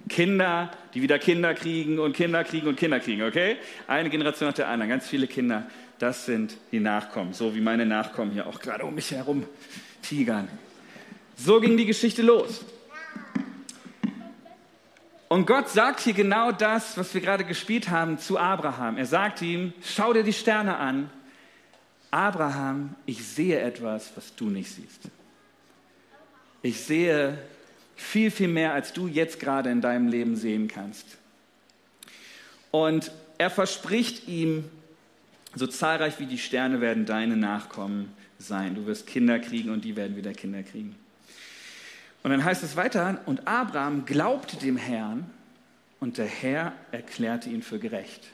Kinder, 0.08 0.72
die 0.94 1.00
wieder 1.00 1.20
Kinder 1.20 1.54
kriegen 1.54 2.00
und 2.00 2.16
Kinder 2.16 2.42
kriegen 2.42 2.66
und 2.66 2.76
Kinder 2.76 2.98
kriegen, 2.98 3.22
okay? 3.22 3.56
Eine 3.86 4.10
Generation 4.10 4.48
nach 4.48 4.54
der 4.56 4.66
anderen, 4.66 4.90
ganz 4.90 5.06
viele 5.06 5.28
Kinder 5.28 5.64
das 5.98 6.26
sind 6.26 6.56
die 6.72 6.80
Nachkommen, 6.80 7.32
so 7.32 7.54
wie 7.54 7.60
meine 7.60 7.86
Nachkommen 7.86 8.32
hier 8.32 8.46
auch 8.46 8.60
gerade 8.60 8.84
um 8.84 8.94
mich 8.94 9.10
herum 9.10 9.46
tigern. 10.02 10.48
So 11.36 11.60
ging 11.60 11.76
die 11.76 11.86
Geschichte 11.86 12.22
los. 12.22 12.64
Und 15.28 15.46
Gott 15.46 15.68
sagt 15.68 16.00
hier 16.00 16.12
genau 16.12 16.52
das, 16.52 16.96
was 16.96 17.12
wir 17.14 17.20
gerade 17.20 17.44
gespielt 17.44 17.90
haben 17.90 18.18
zu 18.18 18.38
Abraham. 18.38 18.98
Er 18.98 19.06
sagt 19.06 19.42
ihm, 19.42 19.72
schau 19.82 20.12
dir 20.12 20.22
die 20.22 20.32
Sterne 20.32 20.76
an. 20.76 21.10
Abraham, 22.10 22.94
ich 23.06 23.26
sehe 23.26 23.58
etwas, 23.58 24.12
was 24.14 24.34
du 24.36 24.44
nicht 24.44 24.70
siehst. 24.70 25.00
Ich 26.62 26.80
sehe 26.80 27.36
viel, 27.96 28.30
viel 28.30 28.48
mehr, 28.48 28.72
als 28.72 28.92
du 28.92 29.08
jetzt 29.08 29.40
gerade 29.40 29.70
in 29.70 29.80
deinem 29.80 30.08
Leben 30.08 30.36
sehen 30.36 30.68
kannst. 30.68 31.04
Und 32.70 33.10
er 33.38 33.50
verspricht 33.50 34.28
ihm 34.28 34.70
so 35.54 35.66
zahlreich 35.66 36.18
wie 36.18 36.26
die 36.26 36.38
Sterne 36.38 36.80
werden 36.80 37.06
deine 37.06 37.36
Nachkommen 37.36 38.12
sein. 38.38 38.74
Du 38.74 38.86
wirst 38.86 39.06
Kinder 39.06 39.38
kriegen 39.38 39.70
und 39.70 39.84
die 39.84 39.96
werden 39.96 40.16
wieder 40.16 40.32
Kinder 40.32 40.62
kriegen. 40.62 40.96
Und 42.22 42.30
dann 42.30 42.44
heißt 42.44 42.62
es 42.62 42.76
weiter, 42.76 43.20
und 43.26 43.46
Abraham 43.46 44.06
glaubte 44.06 44.56
dem 44.56 44.76
Herrn 44.76 45.30
und 46.00 46.18
der 46.18 46.26
Herr 46.26 46.72
erklärte 46.90 47.50
ihn 47.50 47.62
für 47.62 47.78
gerecht. 47.78 48.28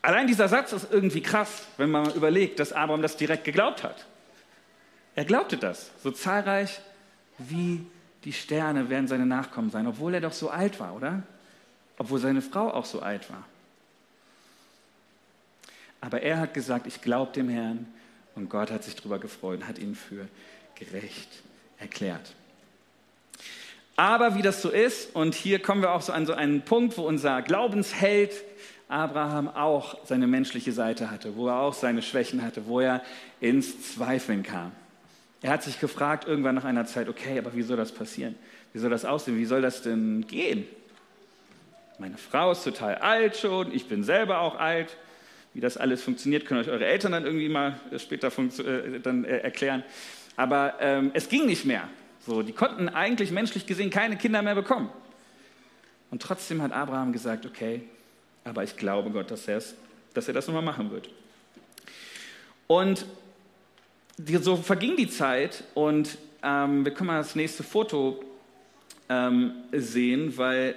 Allein 0.00 0.26
dieser 0.26 0.48
Satz 0.48 0.72
ist 0.72 0.90
irgendwie 0.90 1.22
krass, 1.22 1.66
wenn 1.76 1.90
man 1.90 2.12
überlegt, 2.14 2.60
dass 2.60 2.72
Abraham 2.72 3.02
das 3.02 3.16
direkt 3.16 3.44
geglaubt 3.44 3.82
hat. 3.82 4.06
Er 5.14 5.24
glaubte 5.24 5.56
das. 5.56 5.90
So 6.02 6.10
zahlreich 6.10 6.80
wie 7.36 7.84
die 8.24 8.32
Sterne 8.32 8.88
werden 8.88 9.08
seine 9.08 9.26
Nachkommen 9.26 9.70
sein, 9.70 9.86
obwohl 9.86 10.14
er 10.14 10.20
doch 10.20 10.32
so 10.32 10.50
alt 10.50 10.80
war, 10.80 10.94
oder? 10.94 11.22
Obwohl 11.98 12.20
seine 12.20 12.42
Frau 12.42 12.72
auch 12.72 12.84
so 12.84 13.00
alt 13.00 13.28
war. 13.30 13.44
Aber 16.00 16.22
er 16.22 16.38
hat 16.38 16.54
gesagt, 16.54 16.86
ich 16.86 17.00
glaube 17.00 17.32
dem 17.32 17.48
Herrn 17.48 17.86
und 18.34 18.48
Gott 18.48 18.70
hat 18.70 18.84
sich 18.84 18.94
darüber 18.94 19.18
gefreut 19.18 19.60
und 19.60 19.68
hat 19.68 19.78
ihn 19.78 19.94
für 19.94 20.28
gerecht 20.74 21.28
erklärt. 21.78 22.34
Aber 23.96 24.36
wie 24.36 24.42
das 24.42 24.62
so 24.62 24.70
ist, 24.70 25.14
und 25.16 25.34
hier 25.34 25.58
kommen 25.60 25.82
wir 25.82 25.92
auch 25.92 26.02
so 26.02 26.12
an 26.12 26.24
so 26.24 26.32
einen 26.32 26.62
Punkt, 26.62 26.96
wo 26.98 27.02
unser 27.02 27.42
Glaubensheld 27.42 28.32
Abraham 28.88 29.48
auch 29.48 29.98
seine 30.06 30.26
menschliche 30.26 30.72
Seite 30.72 31.10
hatte, 31.10 31.36
wo 31.36 31.48
er 31.48 31.56
auch 31.56 31.74
seine 31.74 32.00
Schwächen 32.00 32.42
hatte, 32.42 32.66
wo 32.66 32.80
er 32.80 33.02
ins 33.40 33.94
Zweifeln 33.94 34.42
kam. 34.42 34.72
Er 35.42 35.50
hat 35.50 35.62
sich 35.62 35.78
gefragt 35.78 36.26
irgendwann 36.26 36.54
nach 36.54 36.64
einer 36.64 36.86
Zeit, 36.86 37.08
okay, 37.08 37.38
aber 37.38 37.54
wie 37.54 37.62
soll 37.62 37.76
das 37.76 37.92
passieren? 37.92 38.36
Wie 38.72 38.78
soll 38.78 38.90
das 38.90 39.04
aussehen? 39.04 39.36
Wie 39.36 39.44
soll 39.44 39.62
das 39.62 39.82
denn 39.82 40.26
gehen? 40.26 40.64
Meine 41.98 42.16
Frau 42.16 42.52
ist 42.52 42.62
total 42.62 42.96
alt 42.96 43.36
schon, 43.36 43.74
ich 43.74 43.88
bin 43.88 44.04
selber 44.04 44.38
auch 44.40 44.56
alt. 44.58 44.96
Wie 45.54 45.60
das 45.60 45.76
alles 45.76 46.02
funktioniert, 46.02 46.46
können 46.46 46.60
euch 46.60 46.68
eure 46.68 46.86
Eltern 46.86 47.12
dann 47.12 47.24
irgendwie 47.24 47.48
mal 47.48 47.80
später 47.96 48.28
äh, 48.28 49.00
dann 49.00 49.24
äh, 49.24 49.38
erklären. 49.38 49.82
Aber 50.36 50.74
ähm, 50.80 51.10
es 51.14 51.28
ging 51.28 51.46
nicht 51.46 51.64
mehr. 51.64 51.88
So, 52.26 52.42
die 52.42 52.52
konnten 52.52 52.88
eigentlich 52.88 53.30
menschlich 53.30 53.66
gesehen 53.66 53.90
keine 53.90 54.16
Kinder 54.16 54.42
mehr 54.42 54.54
bekommen. 54.54 54.90
Und 56.10 56.22
trotzdem 56.22 56.62
hat 56.62 56.72
Abraham 56.72 57.12
gesagt, 57.12 57.46
okay, 57.46 57.82
aber 58.44 58.64
ich 58.64 58.76
glaube 58.76 59.10
Gott, 59.10 59.30
dass, 59.30 59.46
dass 60.14 60.28
er 60.28 60.34
das 60.34 60.46
nochmal 60.46 60.62
machen 60.62 60.90
wird. 60.90 61.08
Und 62.66 63.06
so 64.40 64.56
verging 64.56 64.96
die 64.96 65.08
Zeit 65.08 65.64
und 65.74 66.18
ähm, 66.42 66.84
wir 66.84 66.92
können 66.92 67.08
mal 67.08 67.18
das 67.18 67.34
nächste 67.34 67.62
Foto 67.62 68.22
ähm, 69.08 69.52
sehen, 69.72 70.36
weil 70.36 70.74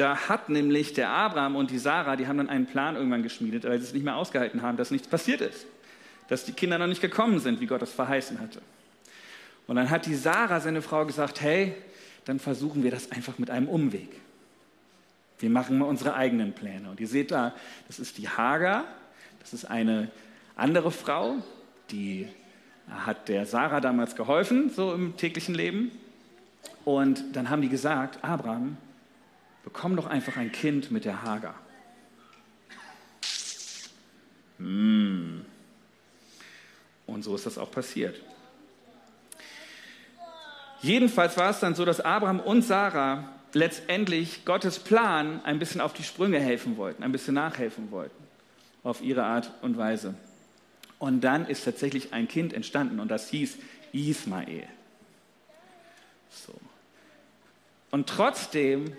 da 0.00 0.16
hat 0.28 0.48
nämlich 0.48 0.94
der 0.94 1.10
Abraham 1.10 1.56
und 1.56 1.70
die 1.70 1.78
Sarah, 1.78 2.16
die 2.16 2.26
haben 2.26 2.38
dann 2.38 2.48
einen 2.48 2.64
Plan 2.64 2.96
irgendwann 2.96 3.22
geschmiedet, 3.22 3.64
weil 3.64 3.78
sie 3.78 3.84
es 3.84 3.92
nicht 3.92 4.02
mehr 4.02 4.16
ausgehalten 4.16 4.62
haben, 4.62 4.78
dass 4.78 4.90
nichts 4.90 5.06
passiert 5.06 5.42
ist. 5.42 5.66
Dass 6.28 6.46
die 6.46 6.52
Kinder 6.52 6.78
noch 6.78 6.86
nicht 6.86 7.02
gekommen 7.02 7.38
sind, 7.38 7.60
wie 7.60 7.66
Gott 7.66 7.82
es 7.82 7.92
verheißen 7.92 8.40
hatte. 8.40 8.62
Und 9.66 9.76
dann 9.76 9.90
hat 9.90 10.06
die 10.06 10.14
Sarah, 10.14 10.60
seine 10.60 10.80
Frau, 10.80 11.04
gesagt, 11.04 11.42
hey, 11.42 11.74
dann 12.24 12.38
versuchen 12.38 12.82
wir 12.82 12.90
das 12.90 13.12
einfach 13.12 13.38
mit 13.38 13.50
einem 13.50 13.68
Umweg. 13.68 14.08
Wir 15.38 15.50
machen 15.50 15.76
mal 15.76 15.84
unsere 15.84 16.14
eigenen 16.14 16.54
Pläne. 16.54 16.90
Und 16.90 16.98
ihr 16.98 17.08
seht 17.08 17.30
da, 17.30 17.54
das 17.86 17.98
ist 17.98 18.16
die 18.16 18.28
Hagar, 18.28 18.84
das 19.40 19.52
ist 19.52 19.66
eine 19.66 20.10
andere 20.56 20.92
Frau, 20.92 21.36
die 21.90 22.26
hat 22.88 23.28
der 23.28 23.44
Sarah 23.44 23.80
damals 23.80 24.16
geholfen, 24.16 24.70
so 24.70 24.94
im 24.94 25.18
täglichen 25.18 25.54
Leben. 25.54 25.90
Und 26.86 27.36
dann 27.36 27.50
haben 27.50 27.60
die 27.60 27.68
gesagt, 27.68 28.24
Abraham, 28.24 28.78
bekomm 29.64 29.96
doch 29.96 30.06
einfach 30.06 30.36
ein 30.36 30.52
Kind 30.52 30.90
mit 30.90 31.04
der 31.04 31.22
Hagar. 31.22 31.54
Hm. 34.58 35.44
Und 37.06 37.22
so 37.22 37.34
ist 37.34 37.46
das 37.46 37.58
auch 37.58 37.70
passiert. 37.70 38.20
Jedenfalls 40.82 41.36
war 41.36 41.50
es 41.50 41.60
dann 41.60 41.74
so, 41.74 41.84
dass 41.84 42.00
Abraham 42.00 42.40
und 42.40 42.62
Sarah 42.62 43.28
letztendlich 43.52 44.44
Gottes 44.44 44.78
Plan 44.78 45.44
ein 45.44 45.58
bisschen 45.58 45.80
auf 45.80 45.92
die 45.92 46.02
Sprünge 46.02 46.38
helfen 46.38 46.76
wollten, 46.76 47.02
ein 47.02 47.12
bisschen 47.12 47.34
nachhelfen 47.34 47.90
wollten, 47.90 48.22
auf 48.82 49.02
ihre 49.02 49.24
Art 49.24 49.52
und 49.62 49.76
Weise. 49.76 50.14
Und 50.98 51.22
dann 51.22 51.46
ist 51.46 51.64
tatsächlich 51.64 52.12
ein 52.12 52.28
Kind 52.28 52.52
entstanden 52.52 53.00
und 53.00 53.08
das 53.08 53.28
hieß 53.30 53.58
Ismael. 53.92 54.68
So. 56.30 56.54
Und 57.90 58.08
trotzdem 58.08 58.92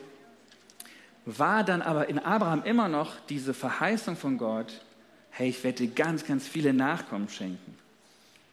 war 1.25 1.63
dann 1.63 1.81
aber 1.81 2.09
in 2.09 2.19
Abraham 2.19 2.63
immer 2.63 2.87
noch 2.87 3.19
diese 3.29 3.53
Verheißung 3.53 4.15
von 4.15 4.37
Gott, 4.37 4.81
hey, 5.29 5.49
ich 5.49 5.63
werde 5.63 5.87
dir 5.87 5.93
ganz, 5.93 6.25
ganz 6.25 6.47
viele 6.47 6.73
Nachkommen 6.73 7.29
schenken. 7.29 7.77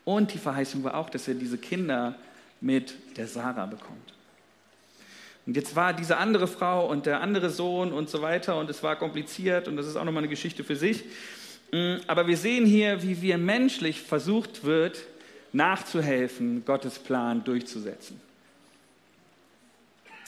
Und 0.04 0.32
die 0.32 0.38
Verheißung 0.38 0.84
war 0.84 0.96
auch, 0.96 1.10
dass 1.10 1.28
er 1.28 1.34
diese 1.34 1.58
Kinder 1.58 2.14
mit 2.60 2.94
der 3.16 3.26
Sarah 3.26 3.66
bekommt. 3.66 4.14
Und 5.46 5.56
jetzt 5.56 5.74
war 5.76 5.94
diese 5.94 6.18
andere 6.18 6.46
Frau 6.46 6.86
und 6.86 7.06
der 7.06 7.20
andere 7.22 7.48
Sohn 7.48 7.92
und 7.92 8.10
so 8.10 8.20
weiter 8.20 8.58
und 8.58 8.68
es 8.68 8.82
war 8.82 8.96
kompliziert 8.96 9.66
und 9.66 9.76
das 9.76 9.86
ist 9.86 9.96
auch 9.96 10.04
nochmal 10.04 10.22
eine 10.22 10.28
Geschichte 10.28 10.62
für 10.62 10.76
sich. 10.76 11.04
Mm, 11.72 11.96
aber 12.06 12.26
wir 12.26 12.36
sehen 12.36 12.66
hier, 12.66 13.02
wie 13.02 13.22
wir 13.22 13.38
menschlich 13.38 14.02
versucht 14.02 14.64
wird, 14.64 14.98
nachzuhelfen, 15.52 16.64
Gottes 16.66 16.98
Plan 16.98 17.44
durchzusetzen. 17.44 18.20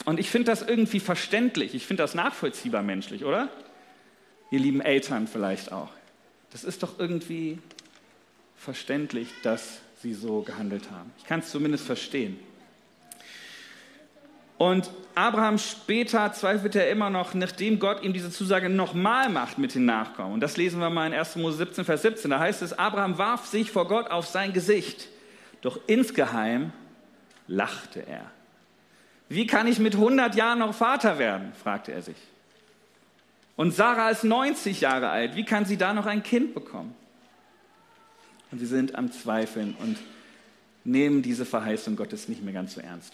Und 0.05 0.19
ich 0.19 0.29
finde 0.29 0.51
das 0.51 0.61
irgendwie 0.61 0.99
verständlich, 0.99 1.75
ich 1.75 1.85
finde 1.85 2.03
das 2.03 2.15
nachvollziehbar 2.15 2.81
menschlich, 2.81 3.23
oder? 3.23 3.49
Ihr 4.49 4.59
lieben 4.59 4.81
Eltern 4.81 5.27
vielleicht 5.27 5.71
auch. 5.71 5.89
Das 6.51 6.63
ist 6.63 6.83
doch 6.83 6.99
irgendwie 6.99 7.59
verständlich, 8.57 9.29
dass 9.43 9.79
sie 10.01 10.13
so 10.13 10.41
gehandelt 10.41 10.91
haben. 10.91 11.11
Ich 11.17 11.25
kann 11.25 11.39
es 11.39 11.49
zumindest 11.51 11.85
verstehen. 11.85 12.39
Und 14.57 14.91
Abraham 15.15 15.57
später 15.57 16.31
zweifelt 16.33 16.75
er 16.75 16.89
immer 16.91 17.09
noch, 17.09 17.33
nachdem 17.33 17.79
Gott 17.79 18.03
ihm 18.03 18.13
diese 18.13 18.29
Zusage 18.29 18.69
nochmal 18.69 19.29
macht 19.29 19.57
mit 19.57 19.73
den 19.73 19.85
Nachkommen. 19.85 20.33
Und 20.33 20.39
das 20.39 20.55
lesen 20.55 20.79
wir 20.79 20.91
mal 20.91 21.07
in 21.07 21.13
1. 21.13 21.37
Mose 21.37 21.57
17, 21.57 21.83
Vers 21.83 22.03
17. 22.03 22.29
Da 22.29 22.39
heißt 22.39 22.61
es, 22.61 22.77
Abraham 22.77 23.17
warf 23.17 23.47
sich 23.47 23.71
vor 23.71 23.87
Gott 23.87 24.11
auf 24.11 24.27
sein 24.27 24.53
Gesicht, 24.53 25.07
doch 25.61 25.79
insgeheim 25.87 26.73
lachte 27.47 28.05
er. 28.05 28.29
Wie 29.31 29.47
kann 29.47 29.65
ich 29.65 29.79
mit 29.79 29.95
100 29.95 30.35
Jahren 30.35 30.59
noch 30.59 30.75
Vater 30.75 31.17
werden? 31.17 31.53
fragte 31.53 31.93
er 31.93 32.01
sich. 32.01 32.17
Und 33.55 33.73
Sarah 33.73 34.09
ist 34.09 34.25
90 34.25 34.81
Jahre 34.81 35.07
alt. 35.07 35.37
Wie 35.37 35.45
kann 35.45 35.63
sie 35.63 35.77
da 35.77 35.93
noch 35.93 36.05
ein 36.05 36.21
Kind 36.21 36.53
bekommen? 36.53 36.93
Und 38.51 38.59
sie 38.59 38.65
sind 38.65 38.95
am 38.95 39.09
Zweifeln 39.09 39.73
und 39.79 39.97
nehmen 40.83 41.21
diese 41.21 41.45
Verheißung 41.45 41.95
Gottes 41.95 42.27
nicht 42.27 42.43
mehr 42.43 42.53
ganz 42.53 42.73
so 42.73 42.81
ernst. 42.81 43.13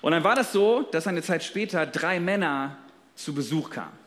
Und 0.00 0.12
dann 0.12 0.24
war 0.24 0.34
das 0.34 0.50
so, 0.50 0.80
dass 0.80 1.06
eine 1.06 1.20
Zeit 1.20 1.44
später 1.44 1.84
drei 1.84 2.18
Männer 2.18 2.78
zu 3.16 3.34
Besuch 3.34 3.68
kamen. 3.68 3.98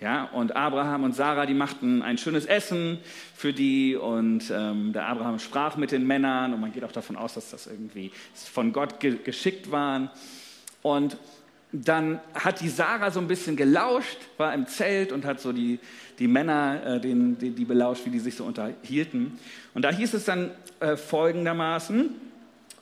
Ja, 0.00 0.24
und 0.32 0.56
Abraham 0.56 1.04
und 1.04 1.14
Sarah, 1.14 1.44
die 1.44 1.52
machten 1.52 2.00
ein 2.00 2.16
schönes 2.16 2.46
Essen 2.46 2.98
für 3.36 3.52
die 3.52 3.96
und 3.96 4.50
ähm, 4.50 4.94
der 4.94 5.06
Abraham 5.06 5.38
sprach 5.38 5.76
mit 5.76 5.92
den 5.92 6.06
Männern 6.06 6.54
und 6.54 6.60
man 6.62 6.72
geht 6.72 6.84
auch 6.84 6.92
davon 6.92 7.16
aus, 7.16 7.34
dass 7.34 7.50
das 7.50 7.66
irgendwie 7.66 8.10
von 8.32 8.72
Gott 8.72 8.98
ge 8.98 9.18
geschickt 9.22 9.70
waren. 9.70 10.08
Und 10.80 11.18
dann 11.72 12.18
hat 12.32 12.62
die 12.62 12.70
Sarah 12.70 13.10
so 13.10 13.20
ein 13.20 13.28
bisschen 13.28 13.56
gelauscht, 13.56 14.16
war 14.38 14.54
im 14.54 14.66
Zelt 14.66 15.12
und 15.12 15.26
hat 15.26 15.38
so 15.38 15.52
die, 15.52 15.78
die 16.18 16.28
Männer, 16.28 16.96
äh, 16.96 17.00
den, 17.00 17.36
die, 17.36 17.50
die 17.50 17.66
belauscht, 17.66 18.06
wie 18.06 18.10
die 18.10 18.20
sich 18.20 18.36
so 18.36 18.44
unterhielten. 18.44 19.38
Und 19.74 19.82
da 19.82 19.90
hieß 19.90 20.14
es 20.14 20.24
dann 20.24 20.50
äh, 20.80 20.96
folgendermaßen, 20.96 22.14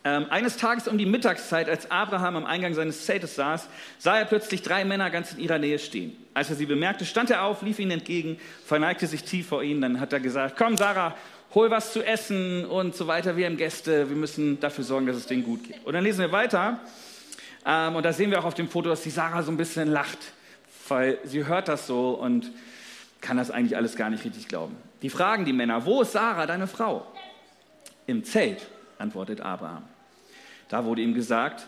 ähm, 0.04 0.26
eines 0.30 0.56
Tages 0.56 0.86
um 0.86 0.96
die 0.96 1.06
Mittagszeit, 1.06 1.68
als 1.68 1.90
Abraham 1.90 2.36
am 2.36 2.46
Eingang 2.46 2.74
seines 2.74 3.04
Zeltes 3.04 3.34
saß, 3.34 3.68
sah 3.98 4.18
er 4.18 4.24
plötzlich 4.24 4.62
drei 4.62 4.84
Männer 4.84 5.10
ganz 5.10 5.32
in 5.32 5.40
ihrer 5.40 5.58
Nähe 5.58 5.78
stehen. 5.78 6.16
Als 6.34 6.50
er 6.50 6.56
sie 6.56 6.66
bemerkte, 6.66 7.04
stand 7.04 7.30
er 7.30 7.42
auf, 7.42 7.62
lief 7.62 7.78
ihnen 7.78 7.90
entgegen, 7.90 8.38
verneigte 8.64 9.06
sich 9.06 9.24
tief 9.24 9.48
vor 9.48 9.62
ihnen. 9.62 9.80
Dann 9.80 10.00
hat 10.00 10.12
er 10.12 10.20
gesagt, 10.20 10.56
komm 10.56 10.76
Sarah, 10.76 11.16
hol 11.54 11.70
was 11.70 11.92
zu 11.92 12.04
essen 12.04 12.64
und 12.64 12.94
so 12.94 13.06
weiter. 13.06 13.36
Wir 13.36 13.46
haben 13.46 13.56
Gäste, 13.56 14.08
wir 14.08 14.16
müssen 14.16 14.60
dafür 14.60 14.84
sorgen, 14.84 15.06
dass 15.06 15.16
es 15.16 15.26
denen 15.26 15.42
gut 15.42 15.64
geht. 15.64 15.84
Und 15.84 15.94
dann 15.94 16.04
lesen 16.04 16.20
wir 16.20 16.32
weiter. 16.32 16.80
Ähm, 17.66 17.96
und 17.96 18.04
da 18.04 18.12
sehen 18.12 18.30
wir 18.30 18.38
auch 18.38 18.44
auf 18.44 18.54
dem 18.54 18.68
Foto, 18.68 18.88
dass 18.88 19.02
die 19.02 19.10
Sarah 19.10 19.42
so 19.42 19.50
ein 19.50 19.56
bisschen 19.56 19.88
lacht, 19.88 20.18
weil 20.88 21.18
sie 21.24 21.44
hört 21.46 21.66
das 21.66 21.88
so 21.88 22.10
und 22.10 22.52
kann 23.20 23.36
das 23.36 23.50
eigentlich 23.50 23.76
alles 23.76 23.96
gar 23.96 24.10
nicht 24.10 24.24
richtig 24.24 24.46
glauben. 24.46 24.76
Die 25.02 25.10
fragen 25.10 25.44
die 25.44 25.52
Männer, 25.52 25.84
wo 25.84 26.02
ist 26.02 26.12
Sarah, 26.12 26.46
deine 26.46 26.68
Frau? 26.68 27.04
Im 28.06 28.24
Zelt 28.24 28.68
antwortet 28.98 29.40
Abraham. 29.40 29.84
Da 30.68 30.84
wurde 30.84 31.02
ihm 31.02 31.14
gesagt, 31.14 31.66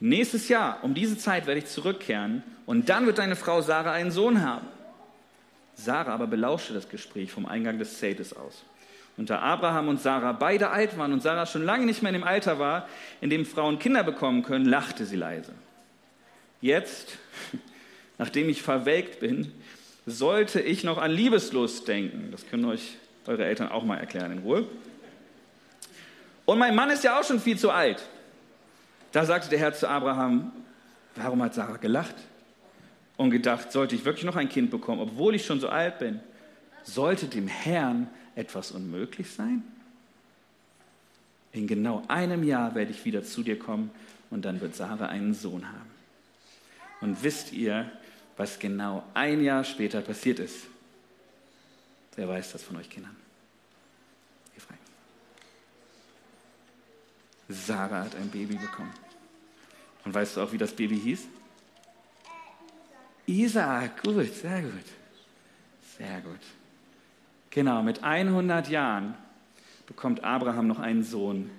nächstes 0.00 0.48
Jahr 0.48 0.78
um 0.82 0.94
diese 0.94 1.18
Zeit 1.18 1.46
werde 1.46 1.60
ich 1.60 1.66
zurückkehren 1.66 2.42
und 2.64 2.88
dann 2.88 3.06
wird 3.06 3.18
deine 3.18 3.36
Frau 3.36 3.60
Sarah 3.62 3.92
einen 3.92 4.10
Sohn 4.10 4.42
haben. 4.42 4.66
Sarah 5.74 6.12
aber 6.12 6.26
belauschte 6.26 6.72
das 6.72 6.88
Gespräch 6.88 7.30
vom 7.30 7.46
Eingang 7.46 7.78
des 7.78 7.98
Zeltes 7.98 8.34
aus. 8.34 8.64
Und 9.16 9.30
da 9.30 9.40
Abraham 9.40 9.88
und 9.88 10.00
Sarah 10.00 10.32
beide 10.32 10.70
alt 10.70 10.98
waren 10.98 11.12
und 11.12 11.22
Sarah 11.22 11.46
schon 11.46 11.64
lange 11.64 11.86
nicht 11.86 12.02
mehr 12.02 12.10
in 12.10 12.20
dem 12.20 12.24
Alter 12.24 12.58
war, 12.58 12.88
in 13.20 13.30
dem 13.30 13.46
Frauen 13.46 13.78
Kinder 13.78 14.02
bekommen 14.02 14.42
können, 14.42 14.66
lachte 14.66 15.06
sie 15.06 15.16
leise. 15.16 15.52
Jetzt, 16.60 17.18
nachdem 18.18 18.48
ich 18.48 18.62
verwelkt 18.62 19.20
bin, 19.20 19.52
sollte 20.06 20.60
ich 20.60 20.84
noch 20.84 20.98
an 20.98 21.10
Liebeslust 21.10 21.88
denken. 21.88 22.28
Das 22.30 22.46
können 22.48 22.66
euch 22.66 22.96
eure 23.26 23.44
Eltern 23.44 23.68
auch 23.68 23.84
mal 23.84 23.96
erklären 23.96 24.32
in 24.32 24.38
Ruhe. 24.38 24.66
Und 26.46 26.58
mein 26.58 26.74
Mann 26.74 26.90
ist 26.90 27.04
ja 27.04 27.18
auch 27.18 27.24
schon 27.24 27.40
viel 27.40 27.58
zu 27.58 27.70
alt. 27.70 28.02
Da 29.12 29.24
sagte 29.24 29.50
der 29.50 29.58
Herr 29.58 29.74
zu 29.74 29.88
Abraham, 29.88 30.52
warum 31.16 31.42
hat 31.42 31.54
Sarah 31.54 31.76
gelacht 31.76 32.14
und 33.16 33.30
gedacht, 33.30 33.72
sollte 33.72 33.94
ich 33.94 34.04
wirklich 34.04 34.24
noch 34.24 34.36
ein 34.36 34.48
Kind 34.48 34.70
bekommen, 34.70 35.00
obwohl 35.00 35.34
ich 35.34 35.44
schon 35.44 35.60
so 35.60 35.68
alt 35.68 35.98
bin? 35.98 36.20
Sollte 36.84 37.26
dem 37.26 37.48
Herrn 37.48 38.08
etwas 38.36 38.70
unmöglich 38.70 39.30
sein? 39.30 39.64
In 41.52 41.66
genau 41.66 42.02
einem 42.08 42.44
Jahr 42.44 42.74
werde 42.74 42.92
ich 42.92 43.04
wieder 43.04 43.24
zu 43.24 43.42
dir 43.42 43.58
kommen 43.58 43.90
und 44.30 44.44
dann 44.44 44.60
wird 44.60 44.76
Sarah 44.76 45.06
einen 45.06 45.34
Sohn 45.34 45.66
haben. 45.66 45.90
Und 47.00 47.22
wisst 47.22 47.52
ihr, 47.52 47.90
was 48.36 48.58
genau 48.58 49.02
ein 49.14 49.42
Jahr 49.42 49.64
später 49.64 50.00
passiert 50.00 50.38
ist? 50.38 50.66
Wer 52.14 52.28
weiß 52.28 52.52
das 52.52 52.62
von 52.62 52.76
euch 52.76 52.88
Kindern? 52.88 53.16
Sarah 57.48 58.04
hat 58.04 58.16
ein 58.16 58.30
Baby 58.30 58.56
bekommen. 58.56 58.92
Und 60.04 60.14
weißt 60.14 60.36
du 60.36 60.42
auch, 60.42 60.52
wie 60.52 60.58
das 60.58 60.72
Baby 60.72 60.98
hieß? 60.98 61.26
Isaac, 63.26 64.02
gut, 64.02 64.32
sehr 64.34 64.62
gut. 64.62 64.84
Sehr 65.98 66.20
gut. 66.20 66.40
Genau, 67.50 67.82
mit 67.82 68.02
100 68.02 68.68
Jahren 68.68 69.14
bekommt 69.86 70.22
Abraham 70.22 70.66
noch 70.66 70.78
einen 70.78 71.02
Sohn, 71.02 71.50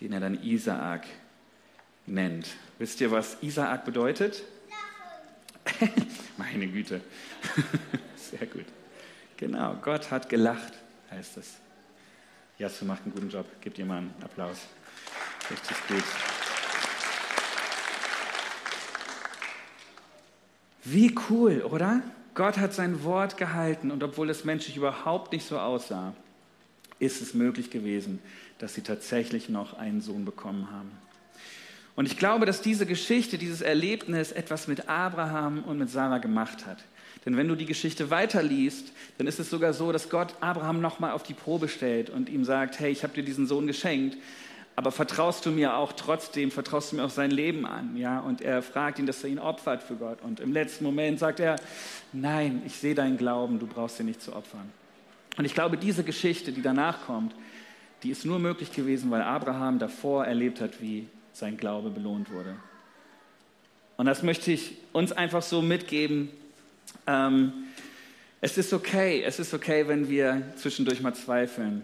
den 0.00 0.12
er 0.12 0.20
dann 0.20 0.42
Isaak 0.42 1.06
nennt. 2.06 2.48
Wisst 2.78 3.00
ihr, 3.00 3.10
was 3.10 3.42
Isaak 3.42 3.84
bedeutet? 3.84 4.42
Meine 6.36 6.66
Güte. 6.68 7.00
Sehr 8.16 8.46
gut. 8.46 8.66
Genau, 9.36 9.76
Gott 9.82 10.10
hat 10.10 10.28
gelacht, 10.28 10.72
heißt 11.10 11.36
es. 11.38 11.56
Jasse 12.58 12.84
macht 12.84 13.02
einen 13.04 13.12
guten 13.12 13.30
Job. 13.30 13.46
Gebt 13.60 13.78
ihr 13.78 13.86
mal 13.86 13.98
einen 13.98 14.14
Applaus. 14.22 14.66
Richtig 15.50 15.76
gut. 15.88 16.04
Wie 20.84 21.14
cool, 21.28 21.62
oder? 21.62 22.02
Gott 22.34 22.58
hat 22.58 22.72
sein 22.72 23.04
Wort 23.04 23.36
gehalten 23.36 23.90
und 23.90 24.02
obwohl 24.02 24.30
es 24.30 24.44
menschlich 24.44 24.76
überhaupt 24.76 25.32
nicht 25.32 25.46
so 25.46 25.58
aussah, 25.58 26.14
ist 26.98 27.20
es 27.20 27.34
möglich 27.34 27.70
gewesen, 27.70 28.20
dass 28.58 28.74
sie 28.74 28.82
tatsächlich 28.82 29.48
noch 29.48 29.78
einen 29.78 30.00
Sohn 30.00 30.24
bekommen 30.24 30.70
haben. 30.70 30.90
Und 31.96 32.06
ich 32.06 32.16
glaube, 32.16 32.46
dass 32.46 32.62
diese 32.62 32.86
Geschichte, 32.86 33.36
dieses 33.36 33.60
Erlebnis 33.60 34.32
etwas 34.32 34.68
mit 34.68 34.88
Abraham 34.88 35.64
und 35.64 35.78
mit 35.78 35.90
Sarah 35.90 36.18
gemacht 36.18 36.66
hat. 36.66 36.78
Denn 37.26 37.36
wenn 37.36 37.48
du 37.48 37.54
die 37.54 37.66
Geschichte 37.66 38.10
weiterliest, 38.10 38.92
dann 39.18 39.26
ist 39.26 39.38
es 39.38 39.50
sogar 39.50 39.74
so, 39.74 39.92
dass 39.92 40.08
Gott 40.08 40.34
Abraham 40.40 40.80
nochmal 40.80 41.12
auf 41.12 41.22
die 41.22 41.34
Probe 41.34 41.68
stellt 41.68 42.08
und 42.08 42.30
ihm 42.30 42.44
sagt, 42.44 42.80
hey, 42.80 42.90
ich 42.90 43.02
habe 43.02 43.12
dir 43.12 43.22
diesen 43.22 43.46
Sohn 43.46 43.66
geschenkt, 43.66 44.16
aber 44.76 44.92
vertraust 44.92 45.44
du 45.44 45.50
mir 45.50 45.76
auch 45.76 45.92
trotzdem, 45.92 46.50
vertraust 46.50 46.92
du 46.92 46.96
mir 46.96 47.04
auch 47.04 47.10
sein 47.10 47.30
Leben 47.30 47.66
an, 47.66 47.96
ja? 47.96 48.20
Und 48.20 48.40
er 48.40 48.62
fragt 48.62 48.98
ihn, 48.98 49.06
dass 49.06 49.22
er 49.22 49.30
ihn 49.30 49.38
opfert 49.38 49.82
für 49.82 49.96
Gott. 49.96 50.22
Und 50.22 50.40
im 50.40 50.52
letzten 50.52 50.84
Moment 50.84 51.18
sagt 51.18 51.40
er, 51.40 51.56
nein, 52.12 52.62
ich 52.64 52.76
sehe 52.76 52.94
deinen 52.94 53.18
Glauben, 53.18 53.58
du 53.58 53.66
brauchst 53.66 54.00
ihn 54.00 54.06
nicht 54.06 54.22
zu 54.22 54.34
opfern. 54.34 54.70
Und 55.36 55.44
ich 55.44 55.54
glaube, 55.54 55.76
diese 55.76 56.04
Geschichte, 56.04 56.52
die 56.52 56.62
danach 56.62 57.06
kommt, 57.06 57.34
die 58.02 58.10
ist 58.10 58.24
nur 58.24 58.38
möglich 58.38 58.72
gewesen, 58.72 59.10
weil 59.10 59.22
Abraham 59.22 59.78
davor 59.78 60.24
erlebt 60.24 60.60
hat, 60.60 60.80
wie 60.80 61.06
sein 61.32 61.56
Glaube 61.56 61.90
belohnt 61.90 62.32
wurde. 62.32 62.56
Und 63.96 64.06
das 64.06 64.22
möchte 64.22 64.50
ich 64.50 64.76
uns 64.92 65.12
einfach 65.12 65.42
so 65.42 65.60
mitgeben. 65.60 66.30
Ähm, 67.06 67.52
es 68.40 68.56
ist 68.56 68.72
okay, 68.72 69.22
es 69.22 69.38
ist 69.38 69.52
okay, 69.52 69.86
wenn 69.88 70.08
wir 70.08 70.42
zwischendurch 70.56 71.02
mal 71.02 71.14
zweifeln. 71.14 71.82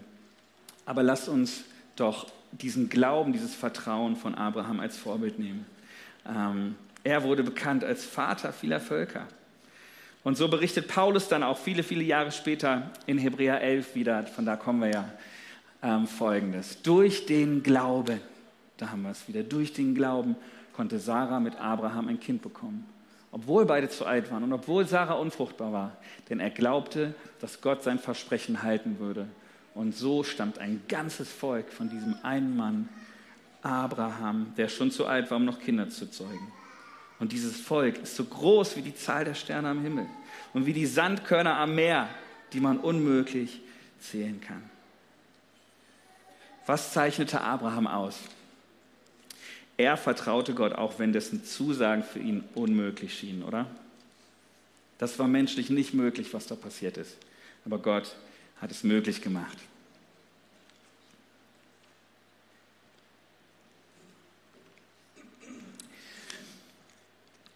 Aber 0.85 1.03
lasst 1.03 1.29
uns 1.29 1.63
doch 1.95 2.27
diesen 2.51 2.89
Glauben, 2.89 3.33
dieses 3.33 3.53
Vertrauen 3.53 4.15
von 4.15 4.35
Abraham 4.35 4.79
als 4.79 4.97
Vorbild 4.97 5.39
nehmen. 5.39 5.65
Ähm, 6.27 6.75
er 7.03 7.23
wurde 7.23 7.43
bekannt 7.43 7.83
als 7.83 8.05
Vater 8.05 8.51
vieler 8.51 8.79
Völker. 8.79 9.27
Und 10.23 10.35
so 10.35 10.49
berichtet 10.49 10.87
Paulus 10.87 11.29
dann 11.29 11.43
auch 11.43 11.57
viele, 11.57 11.83
viele 11.83 12.03
Jahre 12.03 12.31
später 12.31 12.91
in 13.05 13.17
Hebräer 13.17 13.61
11 13.61 13.95
wieder, 13.95 14.23
von 14.23 14.45
da 14.45 14.57
kommen 14.57 14.81
wir 14.81 14.89
ja, 14.91 15.11
ähm, 15.81 16.07
folgendes. 16.07 16.81
Durch 16.81 17.25
den 17.25 17.63
Glauben, 17.63 18.19
da 18.77 18.89
haben 18.89 19.03
wir 19.03 19.11
es 19.11 19.27
wieder, 19.27 19.43
durch 19.43 19.73
den 19.73 19.95
Glauben 19.95 20.35
konnte 20.73 20.99
Sarah 20.99 21.39
mit 21.39 21.55
Abraham 21.59 22.07
ein 22.07 22.19
Kind 22.19 22.41
bekommen. 22.41 22.85
Obwohl 23.31 23.65
beide 23.65 23.89
zu 23.89 24.05
alt 24.05 24.31
waren 24.31 24.43
und 24.43 24.53
obwohl 24.53 24.87
Sarah 24.87 25.13
unfruchtbar 25.13 25.71
war. 25.71 25.97
Denn 26.29 26.39
er 26.39 26.49
glaubte, 26.49 27.13
dass 27.39 27.61
Gott 27.61 27.83
sein 27.83 27.99
Versprechen 27.99 28.63
halten 28.63 28.99
würde. 28.99 29.27
Und 29.77 29.95
so 29.95 30.23
stammt 30.23 30.57
ein 30.57 30.81
ganzes 30.87 31.29
Volk 31.29 31.71
von 31.71 31.87
diesem 31.87 32.15
einen 32.23 32.57
Mann, 32.57 32.89
Abraham, 33.61 34.51
der 34.57 34.69
schon 34.69 34.89
zu 34.89 35.05
alt 35.05 35.29
war, 35.29 35.37
um 35.37 35.45
noch 35.45 35.59
Kinder 35.59 35.87
zu 35.87 36.09
zeugen. 36.09 36.51
Und 37.19 37.31
dieses 37.31 37.61
Volk 37.61 37.99
ist 37.99 38.15
so 38.15 38.23
groß 38.23 38.75
wie 38.75 38.81
die 38.81 38.95
Zahl 38.95 39.23
der 39.23 39.35
Sterne 39.35 39.69
am 39.69 39.83
Himmel 39.83 40.07
und 40.55 40.65
wie 40.65 40.73
die 40.73 40.87
Sandkörner 40.87 41.57
am 41.57 41.75
Meer, 41.75 42.09
die 42.53 42.59
man 42.59 42.79
unmöglich 42.79 43.61
zählen 43.99 44.41
kann. 44.41 44.63
Was 46.65 46.91
zeichnete 46.91 47.41
Abraham 47.41 47.85
aus? 47.85 48.17
Er 49.77 49.95
vertraute 49.95 50.55
Gott, 50.55 50.73
auch 50.73 50.97
wenn 50.97 51.13
dessen 51.13 51.45
Zusagen 51.45 52.03
für 52.03 52.19
ihn 52.19 52.43
unmöglich 52.55 53.15
schienen, 53.15 53.43
oder? 53.43 53.67
Das 54.97 55.19
war 55.19 55.27
menschlich 55.27 55.69
nicht 55.69 55.93
möglich, 55.93 56.33
was 56.33 56.47
da 56.47 56.55
passiert 56.55 56.97
ist. 56.97 57.15
Aber 57.63 57.77
Gott 57.77 58.15
hat 58.61 58.71
es 58.71 58.83
möglich 58.83 59.21
gemacht. 59.21 59.57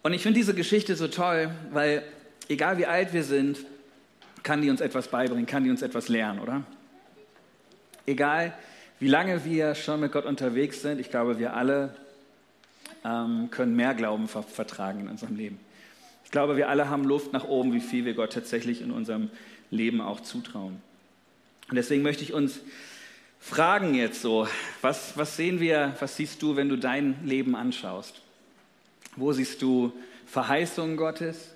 Und 0.02 0.12
ich 0.12 0.22
finde 0.22 0.40
diese 0.40 0.54
Geschichte 0.54 0.96
so 0.96 1.06
toll, 1.06 1.50
weil 1.70 2.02
egal 2.48 2.76
wie 2.78 2.86
alt 2.86 3.12
wir 3.12 3.22
sind, 3.22 3.58
kann 4.42 4.60
die 4.60 4.70
uns 4.70 4.80
etwas 4.80 5.08
beibringen, 5.08 5.46
kann 5.46 5.62
die 5.62 5.70
uns 5.70 5.82
etwas 5.82 6.08
lernen, 6.08 6.40
oder? 6.40 6.64
Egal 8.04 8.52
wie 8.98 9.08
lange 9.08 9.44
wir 9.44 9.74
schon 9.74 10.00
mit 10.00 10.12
Gott 10.12 10.26
unterwegs 10.26 10.82
sind, 10.82 11.00
ich 11.00 11.10
glaube, 11.10 11.38
wir 11.38 11.54
alle 11.54 11.94
ähm, 13.04 13.48
können 13.50 13.74
mehr 13.74 13.94
Glauben 13.94 14.28
ver 14.28 14.42
vertragen 14.42 15.00
in 15.00 15.08
unserem 15.08 15.36
Leben. 15.36 15.58
Ich 16.24 16.30
glaube, 16.30 16.56
wir 16.56 16.68
alle 16.68 16.88
haben 16.88 17.04
Luft 17.04 17.32
nach 17.32 17.44
oben, 17.44 17.72
wie 17.72 17.80
viel 17.80 18.04
wir 18.04 18.14
Gott 18.14 18.32
tatsächlich 18.32 18.80
in 18.80 18.90
unserem 18.90 19.30
Leben 19.70 20.00
auch 20.00 20.20
zutrauen. 20.20 20.80
Und 21.72 21.76
deswegen 21.76 22.02
möchte 22.02 22.22
ich 22.22 22.34
uns 22.34 22.60
fragen 23.40 23.94
jetzt 23.94 24.20
so, 24.20 24.46
was, 24.82 25.16
was 25.16 25.38
sehen 25.38 25.58
wir, 25.58 25.96
was 26.00 26.18
siehst 26.18 26.42
du, 26.42 26.54
wenn 26.54 26.68
du 26.68 26.76
dein 26.76 27.16
Leben 27.24 27.56
anschaust? 27.56 28.20
Wo 29.16 29.32
siehst 29.32 29.62
du 29.62 29.90
Verheißungen 30.26 30.98
Gottes? 30.98 31.54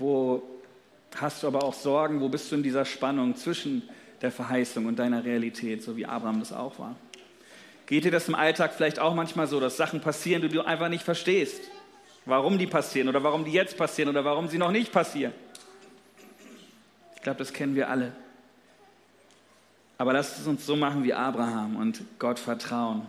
Wo 0.00 0.42
hast 1.14 1.44
du 1.44 1.46
aber 1.46 1.62
auch 1.62 1.74
Sorgen? 1.74 2.20
Wo 2.20 2.28
bist 2.28 2.50
du 2.50 2.56
in 2.56 2.64
dieser 2.64 2.84
Spannung 2.84 3.36
zwischen 3.36 3.88
der 4.20 4.32
Verheißung 4.32 4.86
und 4.86 4.98
deiner 4.98 5.24
Realität, 5.24 5.84
so 5.84 5.96
wie 5.96 6.06
Abraham 6.06 6.40
das 6.40 6.52
auch 6.52 6.80
war. 6.80 6.96
Geht 7.86 8.06
dir 8.06 8.10
das 8.10 8.26
im 8.26 8.34
Alltag 8.34 8.74
vielleicht 8.74 8.98
auch 8.98 9.14
manchmal 9.14 9.46
so, 9.46 9.60
dass 9.60 9.76
Sachen 9.76 10.00
passieren, 10.00 10.42
die 10.42 10.48
du 10.48 10.62
einfach 10.62 10.88
nicht 10.88 11.04
verstehst? 11.04 11.62
Warum 12.24 12.58
die 12.58 12.66
passieren 12.66 13.08
oder 13.08 13.22
warum 13.22 13.44
die 13.44 13.52
jetzt 13.52 13.76
passieren 13.76 14.08
oder 14.08 14.24
warum 14.24 14.48
sie 14.48 14.58
noch 14.58 14.72
nicht 14.72 14.90
passieren? 14.90 15.32
Ich 17.14 17.22
glaube, 17.22 17.38
das 17.38 17.52
kennen 17.52 17.76
wir 17.76 17.88
alle. 17.88 18.10
Aber 20.00 20.14
lasst 20.14 20.38
es 20.38 20.46
uns 20.46 20.64
so 20.64 20.76
machen 20.76 21.04
wie 21.04 21.12
Abraham 21.12 21.76
und 21.76 22.00
Gott 22.18 22.38
vertrauen. 22.38 23.02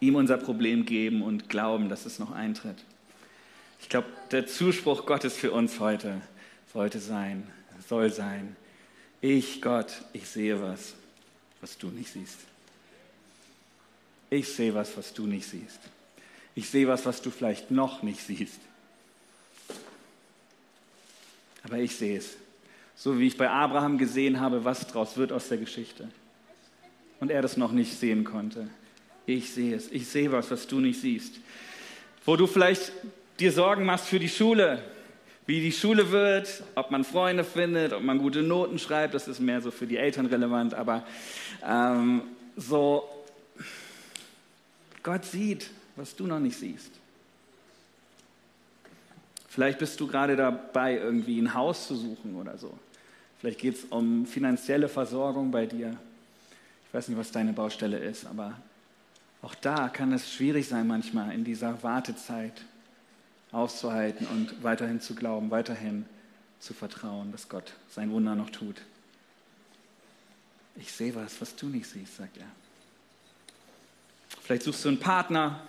Ihm 0.00 0.16
unser 0.16 0.36
Problem 0.36 0.84
geben 0.84 1.22
und 1.22 1.48
glauben, 1.48 1.88
dass 1.88 2.04
es 2.04 2.18
noch 2.18 2.30
eintritt. 2.30 2.76
Ich 3.80 3.88
glaube, 3.88 4.06
der 4.32 4.46
Zuspruch 4.46 5.06
Gottes 5.06 5.34
für 5.34 5.50
uns 5.50 5.80
heute 5.80 6.20
sollte 6.74 6.98
sein, 6.98 7.50
soll 7.88 8.12
sein, 8.12 8.54
ich, 9.22 9.62
Gott, 9.62 10.02
ich 10.12 10.28
sehe 10.28 10.60
was, 10.60 10.92
was 11.62 11.78
du 11.78 11.86
nicht 11.86 12.12
siehst. 12.12 12.40
Ich 14.28 14.52
sehe 14.52 14.74
was, 14.74 14.94
was 14.98 15.14
du 15.14 15.26
nicht 15.26 15.48
siehst. 15.48 15.80
Ich 16.54 16.68
sehe 16.68 16.86
was, 16.86 17.06
was 17.06 17.22
du 17.22 17.30
vielleicht 17.30 17.70
noch 17.70 18.02
nicht 18.02 18.20
siehst. 18.20 18.60
Aber 21.64 21.78
ich 21.78 21.96
sehe 21.96 22.18
es. 22.18 22.41
So 22.94 23.18
wie 23.18 23.26
ich 23.26 23.36
bei 23.36 23.50
Abraham 23.50 23.98
gesehen 23.98 24.40
habe, 24.40 24.64
was 24.64 24.86
daraus 24.86 25.16
wird 25.16 25.32
aus 25.32 25.48
der 25.48 25.58
Geschichte. 25.58 26.08
Und 27.20 27.30
er 27.30 27.42
das 27.42 27.56
noch 27.56 27.72
nicht 27.72 27.98
sehen 27.98 28.24
konnte. 28.24 28.68
Ich 29.26 29.52
sehe 29.52 29.74
es. 29.74 29.90
Ich 29.90 30.08
sehe 30.08 30.32
was, 30.32 30.50
was 30.50 30.66
du 30.66 30.80
nicht 30.80 31.00
siehst. 31.00 31.40
Wo 32.24 32.36
du 32.36 32.46
vielleicht 32.46 32.92
dir 33.38 33.52
Sorgen 33.52 33.84
machst 33.84 34.06
für 34.06 34.18
die 34.18 34.28
Schule, 34.28 34.82
wie 35.46 35.60
die 35.60 35.72
Schule 35.72 36.10
wird, 36.10 36.62
ob 36.74 36.90
man 36.90 37.04
Freunde 37.04 37.44
findet, 37.44 37.92
ob 37.92 38.02
man 38.02 38.18
gute 38.18 38.42
Noten 38.42 38.78
schreibt, 38.78 39.14
das 39.14 39.26
ist 39.26 39.40
mehr 39.40 39.60
so 39.60 39.70
für 39.70 39.86
die 39.86 39.96
Eltern 39.96 40.26
relevant, 40.26 40.74
aber 40.74 41.04
ähm, 41.66 42.22
so, 42.56 43.08
Gott 45.02 45.24
sieht, 45.24 45.70
was 45.96 46.14
du 46.14 46.26
noch 46.26 46.38
nicht 46.38 46.56
siehst. 46.56 46.92
Vielleicht 49.52 49.80
bist 49.80 50.00
du 50.00 50.06
gerade 50.06 50.34
dabei, 50.34 50.96
irgendwie 50.96 51.38
ein 51.38 51.52
Haus 51.52 51.86
zu 51.86 51.94
suchen 51.94 52.36
oder 52.36 52.56
so. 52.56 52.72
Vielleicht 53.38 53.58
geht 53.58 53.74
es 53.74 53.84
um 53.84 54.24
finanzielle 54.24 54.88
Versorgung 54.88 55.50
bei 55.50 55.66
dir. 55.66 55.94
Ich 56.88 56.94
weiß 56.94 57.08
nicht, 57.08 57.18
was 57.18 57.32
deine 57.32 57.52
Baustelle 57.52 57.98
ist, 57.98 58.24
aber 58.24 58.56
auch 59.42 59.54
da 59.54 59.90
kann 59.90 60.10
es 60.14 60.32
schwierig 60.32 60.68
sein 60.68 60.86
manchmal 60.86 61.34
in 61.34 61.44
dieser 61.44 61.82
Wartezeit 61.82 62.62
auszuhalten 63.50 64.26
und 64.26 64.62
weiterhin 64.62 65.02
zu 65.02 65.14
glauben, 65.14 65.50
weiterhin 65.50 66.06
zu 66.58 66.72
vertrauen, 66.72 67.30
dass 67.30 67.50
Gott 67.50 67.74
sein 67.90 68.10
Wunder 68.10 68.34
noch 68.34 68.48
tut. 68.48 68.80
Ich 70.76 70.90
sehe 70.90 71.14
was, 71.14 71.38
was 71.42 71.54
du 71.56 71.66
nicht 71.66 71.90
siehst, 71.90 72.16
sagt 72.16 72.38
er. 72.38 72.46
Vielleicht 74.40 74.62
suchst 74.62 74.82
du 74.86 74.88
einen 74.88 74.98
Partner 74.98 75.60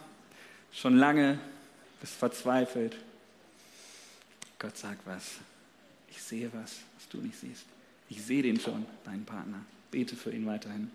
schon 0.72 0.96
lange, 0.96 1.38
bist 2.00 2.14
verzweifelt. 2.14 2.96
Gott 4.64 4.78
sagt 4.78 5.06
was. 5.06 5.40
Ich 6.10 6.22
sehe 6.22 6.50
was, 6.54 6.80
was 6.96 7.10
du 7.10 7.18
nicht 7.18 7.38
siehst. 7.38 7.66
Ich 8.10 8.24
sehe 8.24 8.42
den 8.42 8.58
schon, 8.58 8.86
deinen 9.04 9.26
Partner. 9.26 9.60
Bete 9.92 10.16
für 10.16 10.32
ihn 10.32 10.46
weiterhin. 10.46 10.90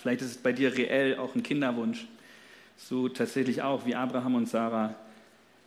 Vielleicht 0.00 0.22
ist 0.22 0.30
es 0.30 0.38
bei 0.38 0.52
dir 0.52 0.72
reell 0.72 1.18
auch 1.18 1.34
ein 1.34 1.42
Kinderwunsch. 1.42 2.06
So 2.76 3.08
tatsächlich 3.08 3.62
auch 3.62 3.84
wie 3.84 3.96
Abraham 3.96 4.36
und 4.36 4.48
Sarah 4.48 4.94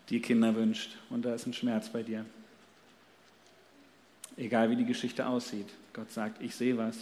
dir 0.10 0.22
Kinder 0.22 0.56
wünscht 0.56 0.98
und 1.10 1.26
da 1.26 1.36
ist 1.36 1.46
ein 1.46 1.54
Schmerz 1.54 1.90
bei 1.90 2.02
dir. 2.02 2.26
Egal 4.38 4.70
wie 4.70 4.78
die 4.78 4.86
Geschichte 4.86 5.28
aussieht, 5.28 5.68
Gott 5.92 6.12
sagt, 6.12 6.42
ich 6.42 6.56
sehe 6.56 6.78
was, 6.78 6.96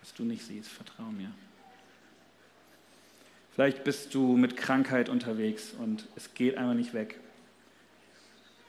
was 0.00 0.14
du 0.14 0.22
nicht 0.22 0.46
siehst, 0.46 0.70
vertrau 0.70 1.10
mir. 1.10 1.32
Vielleicht 3.56 3.82
bist 3.82 4.14
du 4.14 4.36
mit 4.36 4.56
Krankheit 4.56 5.08
unterwegs 5.08 5.74
und 5.76 6.06
es 6.14 6.32
geht 6.34 6.56
einfach 6.56 6.74
nicht 6.74 6.94
weg. 6.94 7.18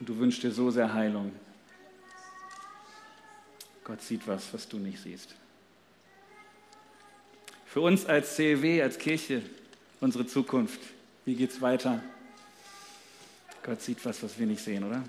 Und 0.03 0.09
du 0.09 0.17
wünschst 0.17 0.43
dir 0.43 0.51
so 0.51 0.69
sehr 0.69 0.93
Heilung. 0.93 1.31
Gott 3.85 4.01
sieht 4.01 4.27
was, 4.27 4.53
was 4.53 4.67
du 4.67 4.75
nicht 4.75 5.01
siehst. 5.01 5.33
Für 7.65 7.79
uns 7.79 8.05
als 8.05 8.35
CEW, 8.35 8.81
als 8.83 8.97
Kirche, 8.97 9.41
unsere 10.01 10.27
Zukunft. 10.27 10.81
Wie 11.23 11.35
geht 11.35 11.51
es 11.51 11.61
weiter? 11.61 12.03
Gott 13.63 13.81
sieht 13.81 14.03
was, 14.03 14.21
was 14.21 14.37
wir 14.37 14.45
nicht 14.45 14.61
sehen, 14.61 14.83
oder? 14.83 15.05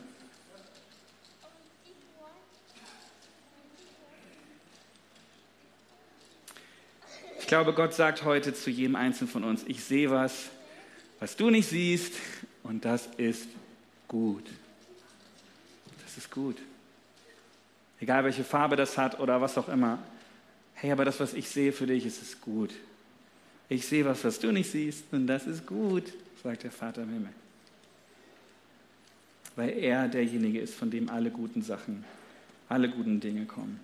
Ich 7.40 7.48
glaube, 7.48 7.72
Gott 7.72 7.94
sagt 7.94 8.22
heute 8.22 8.54
zu 8.54 8.70
jedem 8.70 8.94
Einzelnen 8.94 9.28
von 9.28 9.42
uns, 9.42 9.64
ich 9.66 9.82
sehe 9.82 10.08
was, 10.12 10.50
was 11.18 11.34
du 11.34 11.50
nicht 11.50 11.68
siehst 11.68 12.12
und 12.62 12.84
das 12.84 13.08
ist 13.16 13.48
gut. 14.06 14.44
Das 16.14 16.24
ist 16.24 16.30
gut. 16.30 16.56
Egal 18.00 18.24
welche 18.24 18.44
Farbe 18.44 18.76
das 18.76 18.98
hat 18.98 19.18
oder 19.18 19.40
was 19.40 19.58
auch 19.58 19.68
immer. 19.68 19.98
Hey, 20.74 20.92
aber 20.92 21.04
das, 21.04 21.20
was 21.20 21.34
ich 21.34 21.48
sehe 21.48 21.72
für 21.72 21.86
dich, 21.86 22.04
ist 22.06 22.22
es 22.22 22.40
gut. 22.40 22.70
Ich 23.68 23.86
sehe 23.86 24.04
was, 24.04 24.24
was 24.24 24.38
du 24.38 24.52
nicht 24.52 24.70
siehst 24.70 25.04
und 25.12 25.26
das 25.26 25.46
ist 25.46 25.66
gut, 25.66 26.12
sagt 26.42 26.64
der 26.64 26.70
Vater 26.70 27.02
im 27.02 27.10
Himmel 27.10 27.30
weil 29.56 29.70
er 29.70 30.08
derjenige 30.08 30.60
ist, 30.60 30.74
von 30.74 30.90
dem 30.90 31.08
alle 31.08 31.30
guten 31.30 31.62
Sachen, 31.62 32.04
alle 32.68 32.88
guten 32.88 33.20
Dinge 33.20 33.46
kommen. 33.46 33.80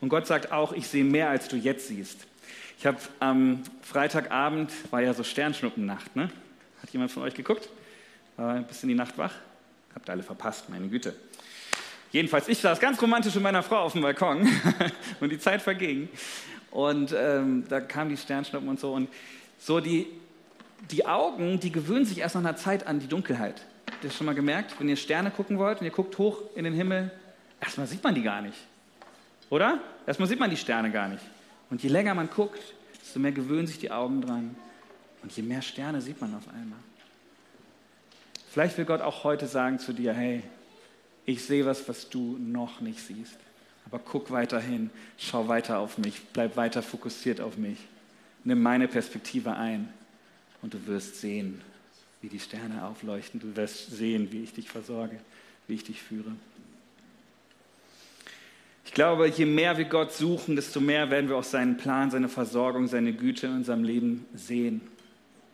Und 0.00 0.08
Gott 0.08 0.26
sagt 0.26 0.52
auch, 0.52 0.72
ich 0.72 0.88
sehe 0.88 1.04
mehr, 1.04 1.30
als 1.30 1.48
du 1.48 1.56
jetzt 1.56 1.88
siehst. 1.88 2.26
Ich 2.78 2.86
habe 2.86 2.98
am 3.18 3.62
Freitagabend, 3.82 4.70
war 4.92 5.00
ja 5.00 5.14
so 5.14 5.24
Sternschnuppennacht, 5.24 6.14
ne? 6.14 6.30
Hat 6.82 6.90
jemand 6.90 7.10
von 7.10 7.22
euch 7.22 7.34
geguckt? 7.34 7.70
War 8.36 8.54
ein 8.54 8.66
bisschen 8.66 8.88
die 8.88 8.94
Nacht 8.94 9.16
wach? 9.16 9.32
Habt 9.94 10.08
ihr 10.08 10.12
alle 10.12 10.22
verpasst, 10.22 10.68
meine 10.68 10.88
Güte. 10.88 11.14
Jedenfalls, 12.12 12.48
ich 12.48 12.58
saß 12.58 12.78
ganz 12.80 13.00
romantisch 13.00 13.34
mit 13.34 13.42
meiner 13.42 13.62
Frau 13.62 13.78
auf 13.78 13.92
dem 13.92 14.02
Balkon 14.02 14.46
und 15.20 15.30
die 15.30 15.38
Zeit 15.38 15.62
verging. 15.62 16.08
Und 16.70 17.14
ähm, 17.16 17.64
da 17.68 17.80
kamen 17.80 18.10
die 18.10 18.16
Sternschnuppen 18.16 18.68
und 18.68 18.78
so. 18.78 18.92
Und 18.92 19.08
so 19.58 19.80
die, 19.80 20.06
die 20.90 21.06
Augen, 21.06 21.58
die 21.60 21.72
gewöhnen 21.72 22.04
sich 22.04 22.18
erst 22.18 22.34
nach 22.34 22.42
einer 22.42 22.56
Zeit 22.56 22.86
an 22.86 23.00
die 23.00 23.06
Dunkelheit. 23.06 23.62
Habt 23.90 24.04
ihr 24.04 24.08
das 24.08 24.16
schon 24.16 24.26
mal 24.26 24.34
gemerkt? 24.34 24.78
Wenn 24.78 24.88
ihr 24.88 24.96
Sterne 24.96 25.30
gucken 25.30 25.58
wollt 25.58 25.80
und 25.80 25.86
ihr 25.86 25.92
guckt 25.92 26.18
hoch 26.18 26.42
in 26.54 26.64
den 26.64 26.74
Himmel, 26.74 27.10
erstmal 27.60 27.86
sieht 27.86 28.04
man 28.04 28.14
die 28.14 28.22
gar 28.22 28.42
nicht. 28.42 28.58
Oder? 29.48 29.80
Erstmal 30.06 30.28
sieht 30.28 30.38
man 30.38 30.50
die 30.50 30.56
Sterne 30.56 30.90
gar 30.90 31.08
nicht. 31.08 31.22
Und 31.70 31.82
je 31.82 31.88
länger 31.88 32.14
man 32.14 32.28
guckt, 32.28 32.60
desto 33.00 33.18
mehr 33.18 33.32
gewöhnen 33.32 33.66
sich 33.66 33.78
die 33.78 33.90
Augen 33.90 34.20
dran. 34.20 34.54
Und 35.22 35.32
je 35.32 35.42
mehr 35.42 35.62
Sterne 35.62 36.00
sieht 36.00 36.20
man 36.20 36.34
auf 36.34 36.48
einmal. 36.48 36.78
Vielleicht 38.56 38.78
will 38.78 38.86
Gott 38.86 39.02
auch 39.02 39.22
heute 39.22 39.46
sagen 39.48 39.78
zu 39.78 39.92
dir, 39.92 40.14
hey, 40.14 40.42
ich 41.26 41.44
sehe 41.44 41.66
was, 41.66 41.90
was 41.90 42.08
du 42.08 42.38
noch 42.40 42.80
nicht 42.80 43.00
siehst. 43.00 43.36
Aber 43.84 43.98
guck 43.98 44.30
weiter 44.30 44.58
hin, 44.58 44.88
schau 45.18 45.46
weiter 45.46 45.78
auf 45.78 45.98
mich, 45.98 46.22
bleib 46.32 46.56
weiter 46.56 46.82
fokussiert 46.82 47.42
auf 47.42 47.58
mich. 47.58 47.76
Nimm 48.44 48.62
meine 48.62 48.88
Perspektive 48.88 49.56
ein 49.56 49.92
und 50.62 50.72
du 50.72 50.86
wirst 50.86 51.20
sehen, 51.20 51.60
wie 52.22 52.30
die 52.30 52.40
Sterne 52.40 52.86
aufleuchten. 52.86 53.40
Du 53.40 53.54
wirst 53.56 53.90
sehen, 53.90 54.32
wie 54.32 54.44
ich 54.44 54.54
dich 54.54 54.70
versorge, 54.70 55.20
wie 55.68 55.74
ich 55.74 55.84
dich 55.84 56.00
führe. 56.00 56.32
Ich 58.86 58.94
glaube, 58.94 59.28
je 59.28 59.44
mehr 59.44 59.76
wir 59.76 59.84
Gott 59.84 60.14
suchen, 60.14 60.56
desto 60.56 60.80
mehr 60.80 61.10
werden 61.10 61.28
wir 61.28 61.36
auch 61.36 61.44
seinen 61.44 61.76
Plan, 61.76 62.10
seine 62.10 62.30
Versorgung, 62.30 62.88
seine 62.88 63.12
Güte 63.12 63.48
in 63.48 63.56
unserem 63.56 63.84
Leben 63.84 64.24
sehen. 64.34 64.80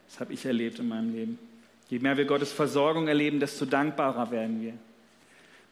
Das 0.09 0.21
habe 0.21 0.33
ich 0.33 0.47
erlebt 0.47 0.79
in 0.79 0.87
meinem 0.87 1.13
Leben. 1.13 1.52
Je 1.93 1.99
mehr 1.99 2.17
wir 2.17 2.25
Gottes 2.25 2.51
Versorgung 2.53 3.07
erleben, 3.07 3.39
desto 3.39 3.67
dankbarer 3.67 4.31
werden 4.31 4.63
wir. 4.63 4.73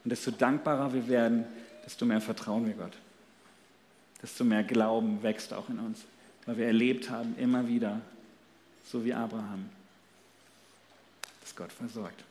Und 0.04 0.10
desto 0.10 0.30
dankbarer 0.30 0.92
wir 0.92 1.08
werden, 1.08 1.46
desto 1.86 2.04
mehr 2.04 2.20
vertrauen 2.20 2.66
wir 2.66 2.74
Gott. 2.74 2.92
Desto 4.22 4.44
mehr 4.44 4.62
Glauben 4.62 5.22
wächst 5.22 5.54
auch 5.54 5.70
in 5.70 5.78
uns, 5.78 6.04
weil 6.44 6.58
wir 6.58 6.66
erlebt 6.66 7.08
haben, 7.08 7.34
immer 7.38 7.66
wieder, 7.66 8.02
so 8.84 9.02
wie 9.02 9.14
Abraham, 9.14 9.70
dass 11.40 11.56
Gott 11.56 11.72
versorgt, 11.72 12.22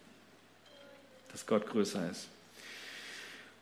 dass 1.31 1.47
Gott 1.47 1.65
größer 1.65 2.11
ist. 2.11 2.27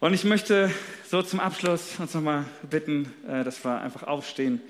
Und 0.02 0.14
ich 0.14 0.26
möchte 0.26 0.70
so 1.10 1.22
zum 1.22 1.40
Abschluss 1.40 1.98
uns 2.00 2.14
nochmal 2.14 2.44
bitten, 2.70 3.14
äh, 3.30 3.46
dass 3.46 3.64
wir 3.64 3.80
einfach 3.80 4.04
aufstehen, 4.04 4.62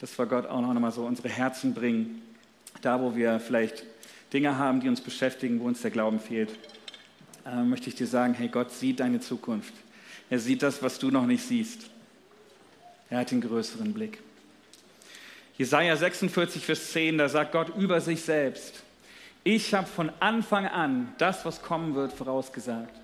dass 0.00 0.18
wir 0.18 0.26
Gott 0.26 0.44
auch 0.44 0.60
noch 0.60 0.74
mal 0.74 0.92
so 0.92 1.06
unsere 1.06 1.30
Herzen 1.30 1.72
bringen, 1.72 2.20
da 2.82 3.00
wo 3.00 3.16
wir 3.16 3.40
vielleicht 3.40 3.84
Dinge 4.32 4.58
haben, 4.58 4.80
die 4.80 4.88
uns 4.88 5.00
beschäftigen, 5.00 5.60
wo 5.60 5.66
uns 5.66 5.82
der 5.82 5.90
Glauben 5.90 6.20
fehlt. 6.20 6.50
Äh, 7.46 7.62
möchte 7.62 7.88
ich 7.88 7.94
dir 7.94 8.06
sagen, 8.06 8.34
hey, 8.34 8.48
Gott 8.48 8.72
sieht 8.72 9.00
deine 9.00 9.20
Zukunft. 9.20 9.72
Er 10.30 10.38
sieht 10.38 10.62
das, 10.62 10.82
was 10.82 10.98
du 10.98 11.10
noch 11.10 11.26
nicht 11.26 11.46
siehst. 11.46 11.88
Er 13.10 13.20
hat 13.20 13.30
den 13.30 13.40
größeren 13.40 13.92
Blick. 13.94 14.18
Jesaja 15.56 15.96
46, 15.96 16.64
Vers 16.64 16.92
10, 16.92 17.18
da 17.18 17.28
sagt 17.28 17.52
Gott 17.52 17.74
über 17.76 18.00
sich 18.00 18.22
selbst: 18.22 18.82
Ich 19.44 19.74
habe 19.74 19.86
von 19.86 20.12
Anfang 20.20 20.66
an 20.66 21.12
das, 21.18 21.44
was 21.44 21.62
kommen 21.62 21.94
wird, 21.94 22.12
vorausgesagt. 22.12 22.94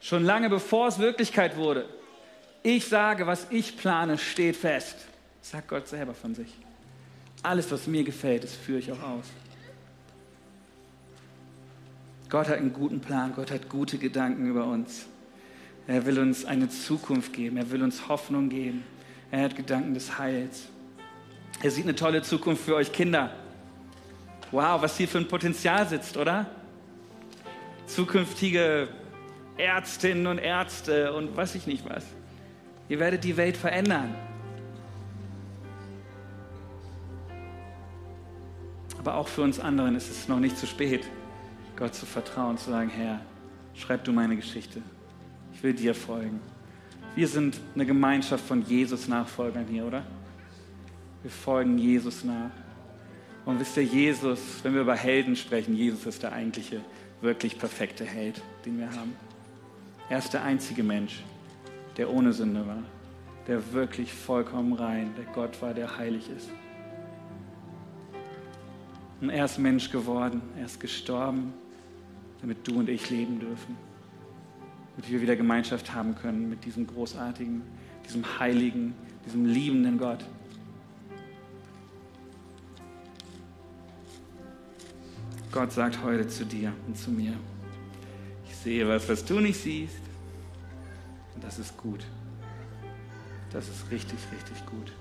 Schon 0.00 0.24
lange 0.24 0.50
bevor 0.50 0.88
es 0.88 0.98
Wirklichkeit 0.98 1.56
wurde. 1.56 1.88
Ich 2.62 2.86
sage, 2.86 3.26
was 3.26 3.46
ich 3.50 3.76
plane, 3.76 4.18
steht 4.18 4.56
fest. 4.56 4.96
Sagt 5.40 5.68
Gott 5.68 5.86
selber 5.86 6.14
von 6.14 6.34
sich. 6.34 6.52
Alles, 7.42 7.70
was 7.70 7.86
mir 7.86 8.04
gefällt, 8.04 8.42
das 8.42 8.54
führe 8.54 8.78
ich 8.80 8.90
auch 8.90 9.02
aus. 9.02 9.26
Gott 12.34 12.48
hat 12.48 12.58
einen 12.58 12.72
guten 12.72 12.98
Plan, 12.98 13.32
Gott 13.32 13.52
hat 13.52 13.68
gute 13.68 13.96
Gedanken 13.96 14.48
über 14.48 14.66
uns. 14.66 15.06
Er 15.86 16.04
will 16.04 16.18
uns 16.18 16.44
eine 16.44 16.68
Zukunft 16.68 17.32
geben, 17.32 17.56
er 17.58 17.70
will 17.70 17.80
uns 17.80 18.08
Hoffnung 18.08 18.48
geben. 18.48 18.82
Er 19.30 19.42
hat 19.42 19.54
Gedanken 19.54 19.94
des 19.94 20.18
Heils. 20.18 20.64
Er 21.62 21.70
sieht 21.70 21.84
eine 21.84 21.94
tolle 21.94 22.22
Zukunft 22.22 22.64
für 22.64 22.74
euch 22.74 22.90
Kinder. 22.90 23.30
Wow, 24.50 24.82
was 24.82 24.96
hier 24.96 25.06
für 25.06 25.18
ein 25.18 25.28
Potenzial 25.28 25.86
sitzt, 25.86 26.16
oder? 26.16 26.46
Zukünftige 27.86 28.88
Ärztinnen 29.56 30.26
und 30.26 30.38
Ärzte 30.38 31.12
und 31.12 31.36
weiß 31.36 31.54
ich 31.54 31.68
nicht 31.68 31.88
was. 31.88 32.02
Ihr 32.88 32.98
werdet 32.98 33.22
die 33.22 33.36
Welt 33.36 33.56
verändern. 33.56 34.12
Aber 38.98 39.14
auch 39.14 39.28
für 39.28 39.42
uns 39.42 39.60
anderen 39.60 39.94
ist 39.94 40.10
es 40.10 40.26
noch 40.26 40.40
nicht 40.40 40.58
zu 40.58 40.66
spät, 40.66 41.08
Gott 41.76 41.94
zu 41.94 42.06
vertrauen, 42.06 42.56
zu 42.56 42.70
sagen, 42.70 42.88
Herr, 42.88 43.20
schreib 43.74 44.04
du 44.04 44.12
meine 44.12 44.36
Geschichte. 44.36 44.80
Ich 45.52 45.62
will 45.62 45.74
dir 45.74 45.94
folgen. 45.94 46.40
Wir 47.16 47.28
sind 47.28 47.60
eine 47.74 47.86
Gemeinschaft 47.86 48.44
von 48.44 48.62
Jesus-Nachfolgern 48.62 49.66
hier, 49.68 49.84
oder? 49.84 50.04
Wir 51.22 51.30
folgen 51.30 51.78
Jesus 51.78 52.24
nach. 52.24 52.50
Und 53.44 53.60
wisst 53.60 53.76
ihr, 53.76 53.84
Jesus, 53.84 54.40
wenn 54.62 54.74
wir 54.74 54.80
über 54.80 54.96
Helden 54.96 55.36
sprechen, 55.36 55.74
Jesus 55.74 56.06
ist 56.06 56.22
der 56.22 56.32
eigentliche, 56.32 56.80
wirklich 57.20 57.58
perfekte 57.58 58.04
Held, 58.04 58.40
den 58.64 58.78
wir 58.78 58.90
haben. 58.90 59.14
Er 60.08 60.18
ist 60.18 60.32
der 60.32 60.42
einzige 60.42 60.82
Mensch, 60.82 61.22
der 61.96 62.10
ohne 62.10 62.32
Sünde 62.32 62.66
war, 62.66 62.82
der 63.46 63.72
wirklich 63.72 64.12
vollkommen 64.12 64.72
rein, 64.74 65.14
der 65.16 65.24
Gott 65.32 65.60
war, 65.60 65.74
der 65.74 65.96
heilig 65.96 66.28
ist. 66.36 66.50
Und 69.20 69.30
er 69.30 69.44
ist 69.44 69.58
Mensch 69.58 69.90
geworden, 69.90 70.42
er 70.58 70.66
ist 70.66 70.80
gestorben, 70.80 71.54
damit 72.44 72.68
du 72.68 72.78
und 72.78 72.90
ich 72.90 73.08
leben 73.08 73.40
dürfen. 73.40 73.74
Damit 74.96 75.10
wir 75.10 75.22
wieder 75.22 75.34
Gemeinschaft 75.34 75.94
haben 75.94 76.14
können 76.14 76.50
mit 76.50 76.66
diesem 76.66 76.86
großartigen, 76.86 77.62
diesem 78.04 78.38
heiligen, 78.38 78.94
diesem 79.24 79.46
liebenden 79.46 79.96
Gott. 79.96 80.22
Gott 85.50 85.72
sagt 85.72 86.02
heute 86.02 86.28
zu 86.28 86.44
dir 86.44 86.74
und 86.86 86.98
zu 86.98 87.10
mir, 87.10 87.32
sehe 88.64 88.88
was, 88.88 89.08
was 89.08 89.24
du 89.24 89.40
nicht 89.40 89.60
siehst. 89.60 90.00
Und 91.34 91.44
das 91.44 91.58
ist 91.58 91.76
gut. 91.76 92.04
Das 93.52 93.68
ist 93.68 93.90
richtig, 93.90 94.18
richtig 94.32 94.66
gut. 94.66 94.92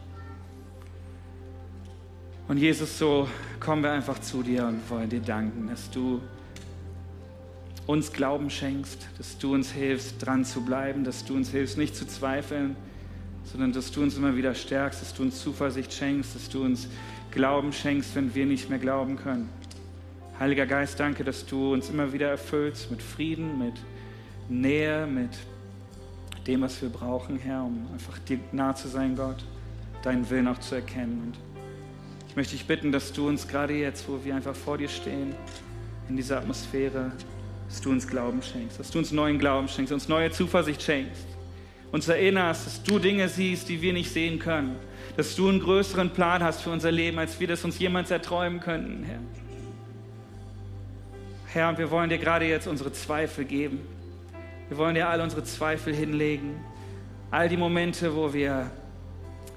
Und 2.48 2.58
Jesus, 2.58 2.98
so 2.98 3.28
kommen 3.60 3.84
wir 3.84 3.92
einfach 3.92 4.20
zu 4.20 4.44
dir 4.44 4.66
und 4.66 4.88
wollen 4.90 5.10
dir 5.10 5.22
danken, 5.22 5.68
dass 5.68 5.90
du 5.90 6.22
uns 7.86 8.14
Glauben 8.14 8.50
schenkst, 8.50 9.08
dass 9.18 9.38
du 9.38 9.54
uns 9.54 9.72
hilfst, 9.72 10.26
dran 10.26 10.46
zu 10.46 10.62
bleiben, 10.62 11.04
dass 11.04 11.26
du 11.26 11.36
uns 11.36 11.50
hilfst, 11.50 11.78
nicht 11.78 11.96
zu 11.96 12.08
zweifeln, 12.08 12.76
sondern 13.44 13.74
dass 13.74 13.92
du 13.92 14.02
uns 14.02 14.16
immer 14.16 14.36
wieder 14.36 14.56
stärkst, 14.56 15.02
dass 15.02 15.14
du 15.14 15.24
uns 15.24 15.42
Zuversicht 15.42 15.94
schenkst, 15.94 16.36
dass 16.36 16.50
du 16.50 16.64
uns 16.64 16.88
Glauben 17.32 17.74
schenkst, 17.74 18.16
wenn 18.16 18.34
wir 18.36 18.46
nicht 18.46 18.70
mehr 18.70 18.80
glauben 18.80 19.18
können. 19.18 19.50
Heiliger 20.40 20.66
Geist, 20.66 21.00
danke, 21.00 21.24
dass 21.24 21.46
du 21.46 21.74
uns 21.74 21.90
immer 21.90 22.14
wieder 22.14 22.30
erfüllst 22.30 22.90
mit 22.90 23.02
Frieden, 23.02 23.60
mit 23.60 23.74
Nähe, 24.50 25.06
mit 25.06 25.32
dem, 26.48 26.62
was 26.62 26.82
wir 26.82 26.90
brauchen, 26.90 27.38
Herr, 27.38 27.64
um 27.64 27.88
einfach 27.92 28.18
dir 28.20 28.40
nah 28.52 28.76
zu 28.76 28.88
sein, 28.88 29.16
Gott, 29.16 29.44
deinen 30.04 30.30
Willen 30.30 30.48
auch 30.48 30.60
zu 30.60 30.76
erkennen. 30.76 31.22
Und 31.26 31.38
ich 32.30 32.36
möchte 32.36 32.54
dich 32.54 32.66
bitten, 32.66 32.92
dass 32.92 33.14
du 33.14 33.28
uns 33.28 33.48
gerade 33.48 33.74
jetzt, 33.74 34.08
wo 34.10 34.24
wir 34.24 34.36
einfach 34.36 34.56
vor 34.56 34.78
dir 34.78 34.90
stehen, 34.90 35.36
in 36.10 36.18
dieser 36.18 36.40
Atmosphäre, 36.40 37.12
dass 37.74 37.82
du 37.82 37.90
uns 37.90 38.08
Glauben 38.08 38.44
schenkst, 38.44 38.80
dass 38.80 38.92
du 38.92 39.00
uns 39.00 39.12
neuen 39.12 39.40
Glauben 39.40 39.68
schenkst, 39.68 39.92
uns 39.92 40.08
neue 40.08 40.30
Zuversicht 40.30 40.84
schenkst, 40.84 41.26
uns 41.92 42.08
erinnerst, 42.08 42.68
dass 42.68 42.84
du 42.84 43.00
Dinge 43.00 43.28
siehst, 43.28 43.68
die 43.68 43.82
wir 43.82 43.94
nicht 43.94 44.14
sehen 44.14 44.38
können, 44.38 44.76
dass 45.18 45.36
du 45.36 45.50
einen 45.50 45.60
größeren 45.60 46.12
Plan 46.12 46.44
hast 46.44 46.62
für 46.62 46.70
unser 46.70 46.92
Leben, 46.92 47.18
als 47.18 47.40
wir 47.40 47.48
das 47.48 47.66
uns 47.66 47.80
jemals 47.80 48.12
erträumen 48.12 48.60
könnten, 48.60 49.04
Herr. 49.04 49.20
Herr, 51.48 51.70
und 51.70 51.80
wir 51.80 51.90
wollen 51.90 52.12
dir 52.12 52.20
gerade 52.20 52.48
jetzt 52.48 52.68
unsere 52.68 52.94
Zweifel 52.94 53.44
geben. 53.44 53.80
Wir 54.70 54.78
wollen 54.78 54.94
dir 54.94 55.10
all 55.10 55.20
unsere 55.22 55.44
Zweifel 55.44 55.96
hinlegen. 55.96 56.64
All 57.32 57.50
die 57.50 57.58
Momente, 57.58 58.16
wo 58.16 58.36
wir 58.36 58.70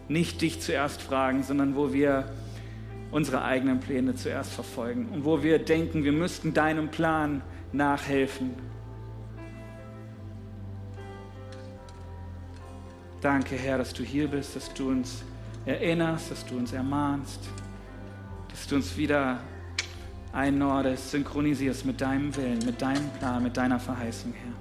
nicht 0.09 0.40
dich 0.40 0.62
zuerst 0.62 1.02
fragen, 1.02 1.42
sondern 1.42 1.76
wo 1.76 1.92
wir 1.92 2.24
unsere 3.11 3.44
eigenen 3.44 3.81
Pläne 3.81 4.14
zuerst 4.14 4.55
verfolgen 4.55 5.11
und 5.12 5.26
wo 5.26 5.42
wir 5.42 5.59
denken, 5.59 6.02
wir 6.02 6.12
müssten 6.12 6.55
deinem 6.55 6.88
Plan 6.88 7.42
nachhelfen. 7.76 8.50
Danke, 13.20 13.56
Herr, 13.56 13.78
dass 13.78 13.92
du 13.92 14.02
hier 14.02 14.28
bist, 14.28 14.56
dass 14.56 14.72
du 14.72 14.90
uns 14.90 15.22
erinnerst, 15.64 16.30
dass 16.30 16.46
du 16.46 16.56
uns 16.56 16.72
ermahnst, 16.72 17.40
dass 18.50 18.66
du 18.66 18.76
uns 18.76 18.96
wieder 18.96 19.40
einnordest, 20.32 21.10
synchronisierst 21.10 21.86
mit 21.86 22.00
deinem 22.00 22.34
Willen, 22.36 22.58
mit 22.64 22.80
deinem 22.80 23.08
Plan, 23.18 23.42
mit 23.42 23.56
deiner 23.56 23.80
Verheißung, 23.80 24.32
Herr. 24.32 24.52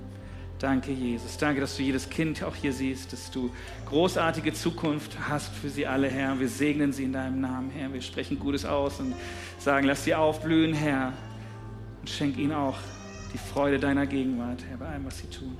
Danke, 0.57 0.93
Jesus. 0.93 1.37
Danke, 1.37 1.59
dass 1.59 1.75
du 1.75 1.83
jedes 1.83 2.09
Kind 2.09 2.41
auch 2.41 2.55
hier 2.55 2.71
siehst, 2.71 3.11
dass 3.11 3.29
du 3.29 3.51
großartige 3.87 4.53
Zukunft 4.53 5.17
hast 5.29 5.53
für 5.53 5.69
sie 5.69 5.85
alle, 5.85 6.09
Herr. 6.09 6.39
Wir 6.39 6.47
segnen 6.47 6.93
sie 6.93 7.03
in 7.03 7.13
deinem 7.13 7.41
Namen, 7.41 7.69
Herr. 7.71 7.93
Wir 7.93 8.01
sprechen 8.01 8.39
Gutes 8.39 8.63
aus 8.63 8.99
und 9.01 9.13
sagen, 9.59 9.85
lass 9.85 10.05
sie 10.05 10.15
aufblühen, 10.15 10.73
Herr. 10.73 11.11
Und 11.99 12.09
schenk 12.09 12.37
ihnen 12.37 12.53
auch 12.53 12.77
die 13.35 13.49
Freude 13.53 13.79
deiner 13.79 14.07
Gegenwart, 14.07 14.63
Herr, 14.69 14.77
bei 14.77 14.85
allem, 14.85 15.05
was 15.05 15.17
sie 15.17 15.27
tun. 15.27 15.57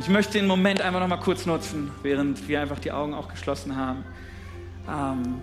Ich 0.00 0.08
möchte 0.08 0.32
den 0.32 0.48
Moment 0.48 0.80
einfach 0.80 0.98
noch 0.98 1.06
mal 1.06 1.18
kurz 1.18 1.46
nutzen, 1.46 1.92
während 2.02 2.48
wir 2.48 2.60
einfach 2.60 2.80
die 2.80 2.90
Augen 2.90 3.14
auch 3.14 3.28
geschlossen 3.28 3.76
haben. 3.76 4.02
Ähm, 4.88 5.40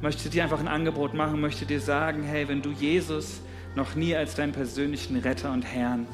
möchte 0.00 0.28
dir 0.28 0.42
einfach 0.42 0.58
ein 0.58 0.66
Angebot 0.66 1.14
machen, 1.14 1.40
möchte 1.40 1.66
dir 1.66 1.80
sagen, 1.80 2.24
hey, 2.24 2.48
wenn 2.48 2.62
du 2.62 2.72
Jesus 2.72 3.42
noch 3.76 3.94
nie 3.94 4.16
als 4.16 4.34
deinen 4.34 4.50
persönlichen 4.50 5.16
Retter 5.18 5.52
und 5.52 5.62
Herrn 5.62 6.08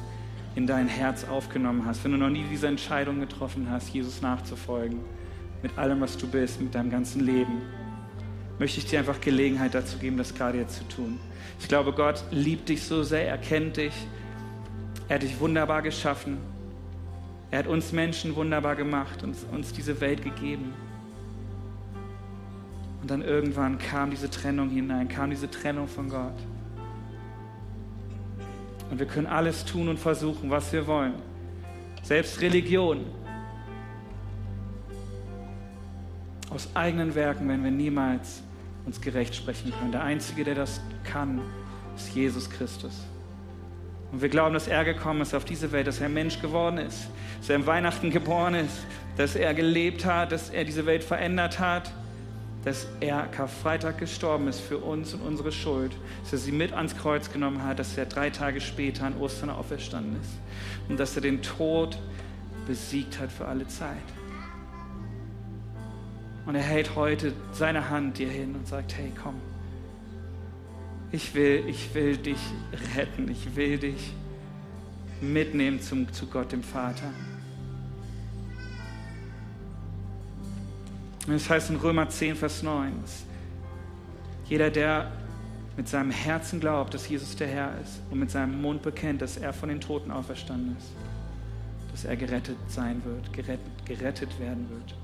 in 0.53 0.67
dein 0.67 0.87
Herz 0.87 1.23
aufgenommen 1.23 1.87
hast, 1.87 2.03
wenn 2.03 2.11
du 2.11 2.19
noch 2.19 2.29
nie 2.29 2.45
diese 2.47 2.67
Entscheidung 2.67 3.19
getroffen 3.19 3.71
hast, 3.71 3.89
Jesus 3.89 4.21
nachzufolgen, 4.21 4.99
mit 5.63 5.75
allem, 5.79 5.99
was 5.99 6.15
du 6.15 6.27
bist, 6.27 6.61
mit 6.61 6.75
deinem 6.75 6.91
ganzen 6.91 7.25
Leben, 7.25 7.63
möchte 8.59 8.79
ich 8.79 8.85
dir 8.85 8.99
einfach 8.99 9.21
Gelegenheit 9.21 9.73
dazu 9.73 9.97
geben, 9.97 10.17
das 10.17 10.35
gerade 10.35 10.59
jetzt 10.59 10.77
zu 10.77 10.87
tun. 10.89 11.19
Ich 11.59 11.67
glaube, 11.67 11.93
Gott 11.93 12.23
liebt 12.29 12.69
dich 12.69 12.83
so 12.83 13.03
sehr, 13.03 13.27
er 13.27 13.37
kennt 13.37 13.77
dich, 13.77 13.93
er 15.07 15.15
hat 15.15 15.23
dich 15.23 15.39
wunderbar 15.39 15.81
geschaffen, 15.81 16.37
er 17.51 17.59
hat 17.59 17.67
uns 17.67 17.91
Menschen 17.93 18.35
wunderbar 18.35 18.75
gemacht 18.75 19.23
und 19.23 19.35
uns 19.51 19.73
diese 19.73 19.99
Welt 20.01 20.23
gegeben. 20.23 20.73
Und 23.01 23.09
dann 23.09 23.21
irgendwann 23.21 23.77
kam 23.79 24.11
diese 24.11 24.29
Trennung 24.29 24.69
hinein, 24.69 25.07
kam 25.07 25.29
diese 25.29 25.49
Trennung 25.49 25.87
von 25.87 26.09
Gott. 26.09 26.35
Und 28.91 28.99
wir 28.99 29.05
können 29.05 29.27
alles 29.27 29.63
tun 29.65 29.87
und 29.87 29.99
versuchen, 29.99 30.49
was 30.49 30.73
wir 30.73 30.85
wollen. 30.85 31.13
Selbst 32.03 32.41
Religion. 32.41 33.05
Aus 36.49 36.67
eigenen 36.73 37.13
Werken 37.15 37.47
werden 37.47 37.63
wir 37.63 37.71
niemals 37.71 38.41
uns 38.89 39.01
gerecht 39.01 39.35
sprechen 39.35 39.71
können. 39.77 39.91
Der 39.91 40.03
Einzige, 40.03 40.43
der 40.43 40.55
das 40.55 40.81
kann, 41.03 41.41
ist 41.95 42.15
Jesus 42.15 42.49
Christus. 42.49 43.03
Und 44.11 44.21
wir 44.21 44.29
glauben, 44.29 44.55
dass 44.55 44.67
er 44.67 44.83
gekommen 44.83 45.21
ist 45.21 45.35
auf 45.35 45.45
diese 45.45 45.71
Welt, 45.71 45.85
dass 45.85 46.01
er 46.01 46.09
Mensch 46.09 46.41
geworden 46.41 46.79
ist, 46.79 47.07
dass 47.39 47.49
er 47.49 47.55
im 47.57 47.67
Weihnachten 47.67 48.09
geboren 48.09 48.55
ist, 48.55 48.85
dass 49.15 49.35
er 49.35 49.53
gelebt 49.53 50.05
hat, 50.05 50.31
dass 50.31 50.49
er 50.49 50.65
diese 50.65 50.85
Welt 50.87 51.03
verändert 51.03 51.59
hat 51.59 51.91
dass 52.65 52.87
er 52.99 53.23
Karfreitag 53.27 53.99
gestorben 53.99 54.49
ist 54.49 54.59
für 54.59 54.79
uns 54.79 55.13
und 55.13 55.21
unsere 55.21 55.51
Schuld, 55.51 55.93
dass 56.23 56.33
er 56.33 56.39
sie 56.39 56.51
mit 56.51 56.73
ans 56.73 56.95
Kreuz 56.97 57.31
genommen 57.31 57.63
hat, 57.63 57.79
dass 57.79 57.97
er 57.97 58.05
drei 58.05 58.29
Tage 58.29 58.59
später 58.59 59.05
an 59.05 59.15
Ostern 59.17 59.49
auferstanden 59.49 60.19
ist 60.21 60.31
und 60.89 60.99
dass 60.99 61.15
er 61.15 61.21
den 61.21 61.41
Tod 61.41 61.97
besiegt 62.67 63.17
hat 63.19 63.31
für 63.31 63.45
alle 63.45 63.65
Zeit. 63.67 63.95
Und 66.49 66.55
er 66.55 66.63
hält 66.63 66.95
heute 66.95 67.31
seine 67.51 67.91
Hand 67.91 68.17
dir 68.17 68.27
hin 68.27 68.55
und 68.55 68.67
sagt, 68.67 68.97
hey, 68.97 69.11
komm, 69.21 69.35
ich 71.11 71.35
will, 71.35 71.63
ich 71.67 71.93
will 71.93 72.17
dich 72.17 72.39
retten, 72.95 73.29
ich 73.29 73.55
will 73.55 73.77
dich 73.77 74.13
mitnehmen 75.21 75.79
zum, 75.79 76.11
zu 76.11 76.25
Gott, 76.25 76.51
dem 76.51 76.63
Vater. 76.63 77.13
Und 81.27 81.33
das 81.33 81.47
heißt 81.47 81.69
in 81.69 81.75
Römer 81.75 82.09
10, 82.09 82.35
Vers 82.35 82.63
9, 82.63 82.93
jeder, 84.45 84.71
der 84.71 85.11
mit 85.77 85.87
seinem 85.87 86.09
Herzen 86.09 86.59
glaubt, 86.59 86.95
dass 86.95 87.07
Jesus 87.07 87.35
der 87.35 87.47
Herr 87.47 87.79
ist 87.79 88.01
und 88.09 88.17
mit 88.17 88.31
seinem 88.31 88.59
Mund 88.59 88.81
bekennt, 88.81 89.21
dass 89.21 89.37
er 89.37 89.53
von 89.53 89.69
den 89.69 89.81
Toten 89.81 90.09
auferstanden 90.09 90.75
ist, 90.79 90.89
dass 91.91 92.05
er 92.05 92.17
gerettet 92.17 92.57
sein 92.69 93.03
wird, 93.05 93.31
gerettet, 93.33 93.85
gerettet 93.85 94.39
werden 94.39 94.67
wird. 94.71 94.95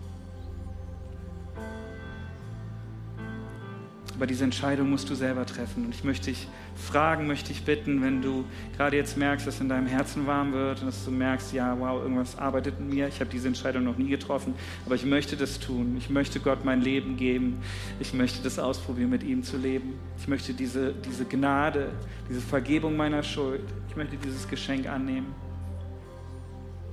Aber 4.15 4.28
diese 4.28 4.46
Entscheidung 4.46 4.89
musst 4.89 5.10
du 5.10 5.15
selber 5.15 5.46
treffen. 5.46 5.86
Und 5.86 5.94
ich 5.94 6.06
möchte 6.06 6.28
dich 6.28 6.48
fragen, 6.76 7.28
möchte 7.28 7.50
dich 7.50 7.63
bitten, 7.63 8.02
wenn 8.02 8.22
du 8.22 8.46
gerade 8.78 8.96
jetzt 8.96 9.18
merkst, 9.18 9.46
dass 9.46 9.60
in 9.60 9.68
deinem 9.68 9.88
Herzen 9.88 10.26
warm 10.26 10.54
wird 10.54 10.80
und 10.80 10.88
dass 10.88 11.04
du 11.04 11.12
merkst, 11.12 11.52
ja, 11.52 11.78
wow, 11.78 12.02
irgendwas 12.02 12.38
arbeitet 12.38 12.76
in 12.80 12.89
mir. 12.89 13.10
Ich 13.10 13.20
habe 13.20 13.30
diese 13.30 13.50
Entscheidung 13.50 13.84
noch 13.84 13.98
nie 13.98 14.08
getroffen, 14.08 14.54
aber 14.86 14.96
ich 14.96 15.06
möchte 15.06 15.36
das 15.36 15.60
tun. 15.60 15.96
Ich 15.98 16.10
möchte 16.10 16.39
Gott 16.39 16.63
mein 16.63 16.82
Leben 16.82 17.18
geben. 17.18 17.58
Ich 18.00 18.13
möchte 18.13 18.41
das 18.41 18.58
ausprobieren, 18.58 19.10
mit 19.10 19.24
ihm 19.24 19.44
zu 19.44 19.58
leben. 19.58 19.96
Ich 20.18 20.30
möchte 20.30 20.54
diese, 20.54 20.94
diese 20.94 21.26
Gnade, 21.26 21.89
diese 22.30 22.41
Vergebung 22.41 22.96
meiner 22.96 23.22
Schuld, 23.22 23.63
ich 23.89 23.98
möchte 23.98 24.15
dieses 24.15 24.48
Geschenk 24.48 24.88
annehmen. 24.88 25.36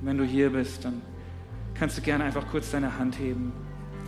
Und 0.00 0.08
wenn 0.08 0.18
du 0.18 0.24
hier 0.24 0.50
bist, 0.50 0.84
dann 0.84 1.00
kannst 1.74 1.98
du 1.98 2.02
gerne 2.02 2.24
einfach 2.24 2.48
kurz 2.50 2.72
deine 2.72 2.98
Hand 2.98 3.16
heben, 3.20 3.52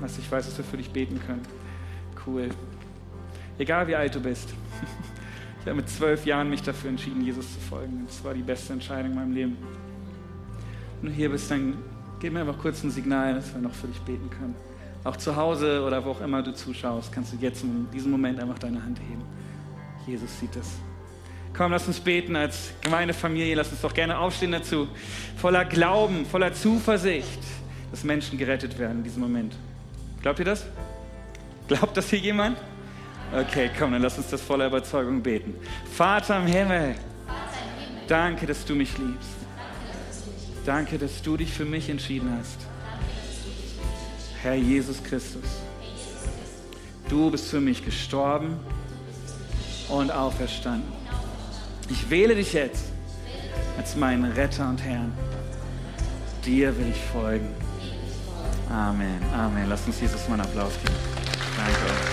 dass 0.00 0.18
ich 0.18 0.30
weiß, 0.30 0.46
dass 0.46 0.58
wir 0.58 0.64
für 0.64 0.76
dich 0.76 0.90
beten 0.90 1.20
können. 1.26 1.42
Cool. 2.26 2.48
Egal 3.58 3.86
wie 3.86 3.96
alt 3.96 4.14
du 4.14 4.20
bist. 4.20 4.54
Ich 5.64 5.68
habe 5.70 5.76
mit 5.76 5.88
zwölf 5.88 6.26
Jahren 6.26 6.50
mich 6.50 6.60
dafür 6.60 6.90
entschieden, 6.90 7.24
Jesus 7.24 7.54
zu 7.54 7.58
folgen. 7.58 8.02
Das 8.06 8.22
war 8.22 8.34
die 8.34 8.42
beste 8.42 8.74
Entscheidung 8.74 9.12
in 9.12 9.16
meinem 9.16 9.32
Leben. 9.32 9.56
Wenn 11.00 11.08
du 11.08 11.16
hier 11.16 11.30
bist, 11.30 11.50
dann 11.50 11.78
gib 12.20 12.34
mir 12.34 12.40
einfach 12.40 12.58
kurz 12.58 12.84
ein 12.84 12.90
Signal, 12.90 13.32
dass 13.34 13.54
wir 13.54 13.62
noch 13.62 13.72
für 13.72 13.86
dich 13.86 13.98
beten 14.00 14.28
können. 14.28 14.54
Auch 15.04 15.16
zu 15.16 15.34
Hause 15.36 15.82
oder 15.82 16.04
wo 16.04 16.10
auch 16.10 16.20
immer 16.20 16.42
du 16.42 16.52
zuschaust, 16.52 17.10
kannst 17.10 17.32
du 17.32 17.38
jetzt 17.38 17.62
in 17.62 17.90
diesem 17.90 18.10
Moment 18.10 18.40
einfach 18.40 18.58
deine 18.58 18.82
Hand 18.82 19.00
heben. 19.08 19.22
Jesus 20.06 20.38
sieht 20.38 20.54
es. 20.54 20.76
Komm, 21.56 21.72
lass 21.72 21.86
uns 21.86 21.98
beten 21.98 22.36
als 22.36 22.72
Gemeindefamilie. 22.82 23.54
Lass 23.54 23.70
uns 23.70 23.80
doch 23.80 23.94
gerne 23.94 24.18
aufstehen 24.18 24.52
dazu. 24.52 24.88
Voller 25.36 25.64
Glauben, 25.64 26.26
voller 26.26 26.52
Zuversicht, 26.52 27.40
dass 27.90 28.04
Menschen 28.04 28.36
gerettet 28.36 28.78
werden 28.78 28.98
in 28.98 29.04
diesem 29.04 29.22
Moment. 29.22 29.56
Glaubt 30.24 30.38
ihr 30.38 30.46
das? 30.46 30.64
Glaubt 31.68 31.94
das 31.98 32.08
hier 32.08 32.18
jemand? 32.18 32.56
Okay, 33.30 33.70
komm, 33.78 33.92
dann 33.92 34.00
lass 34.00 34.16
uns 34.16 34.30
das 34.30 34.40
voller 34.40 34.68
Überzeugung 34.68 35.22
beten. 35.22 35.54
Vater 35.92 36.38
im 36.38 36.46
Himmel, 36.46 36.94
danke, 38.08 38.46
dass 38.46 38.64
du 38.64 38.74
mich 38.74 38.96
liebst. 38.96 39.28
Danke, 40.64 40.96
dass 40.96 41.20
du 41.20 41.36
dich 41.36 41.52
für 41.52 41.66
mich 41.66 41.90
entschieden 41.90 42.34
hast. 42.38 42.56
Herr 44.40 44.54
Jesus 44.54 45.02
Christus, 45.02 45.44
du 47.10 47.30
bist 47.30 47.48
für 47.48 47.60
mich 47.60 47.84
gestorben 47.84 48.56
und 49.90 50.10
auferstanden. 50.10 50.90
Ich 51.90 52.08
wähle 52.08 52.34
dich 52.34 52.54
jetzt 52.54 52.86
als 53.76 53.94
meinen 53.94 54.32
Retter 54.32 54.70
und 54.70 54.82
Herrn. 54.82 55.12
Dir 56.46 56.74
will 56.78 56.88
ich 56.88 57.02
folgen. 57.12 57.63
Amen, 58.74 59.22
Amen. 59.32 59.68
Lass 59.68 59.86
uns 59.86 60.00
Jesus 60.00 60.26
mal 60.26 60.34
einen 60.34 60.42
Applaus 60.42 60.72
geben. 60.82 60.96
Danke. 61.56 62.03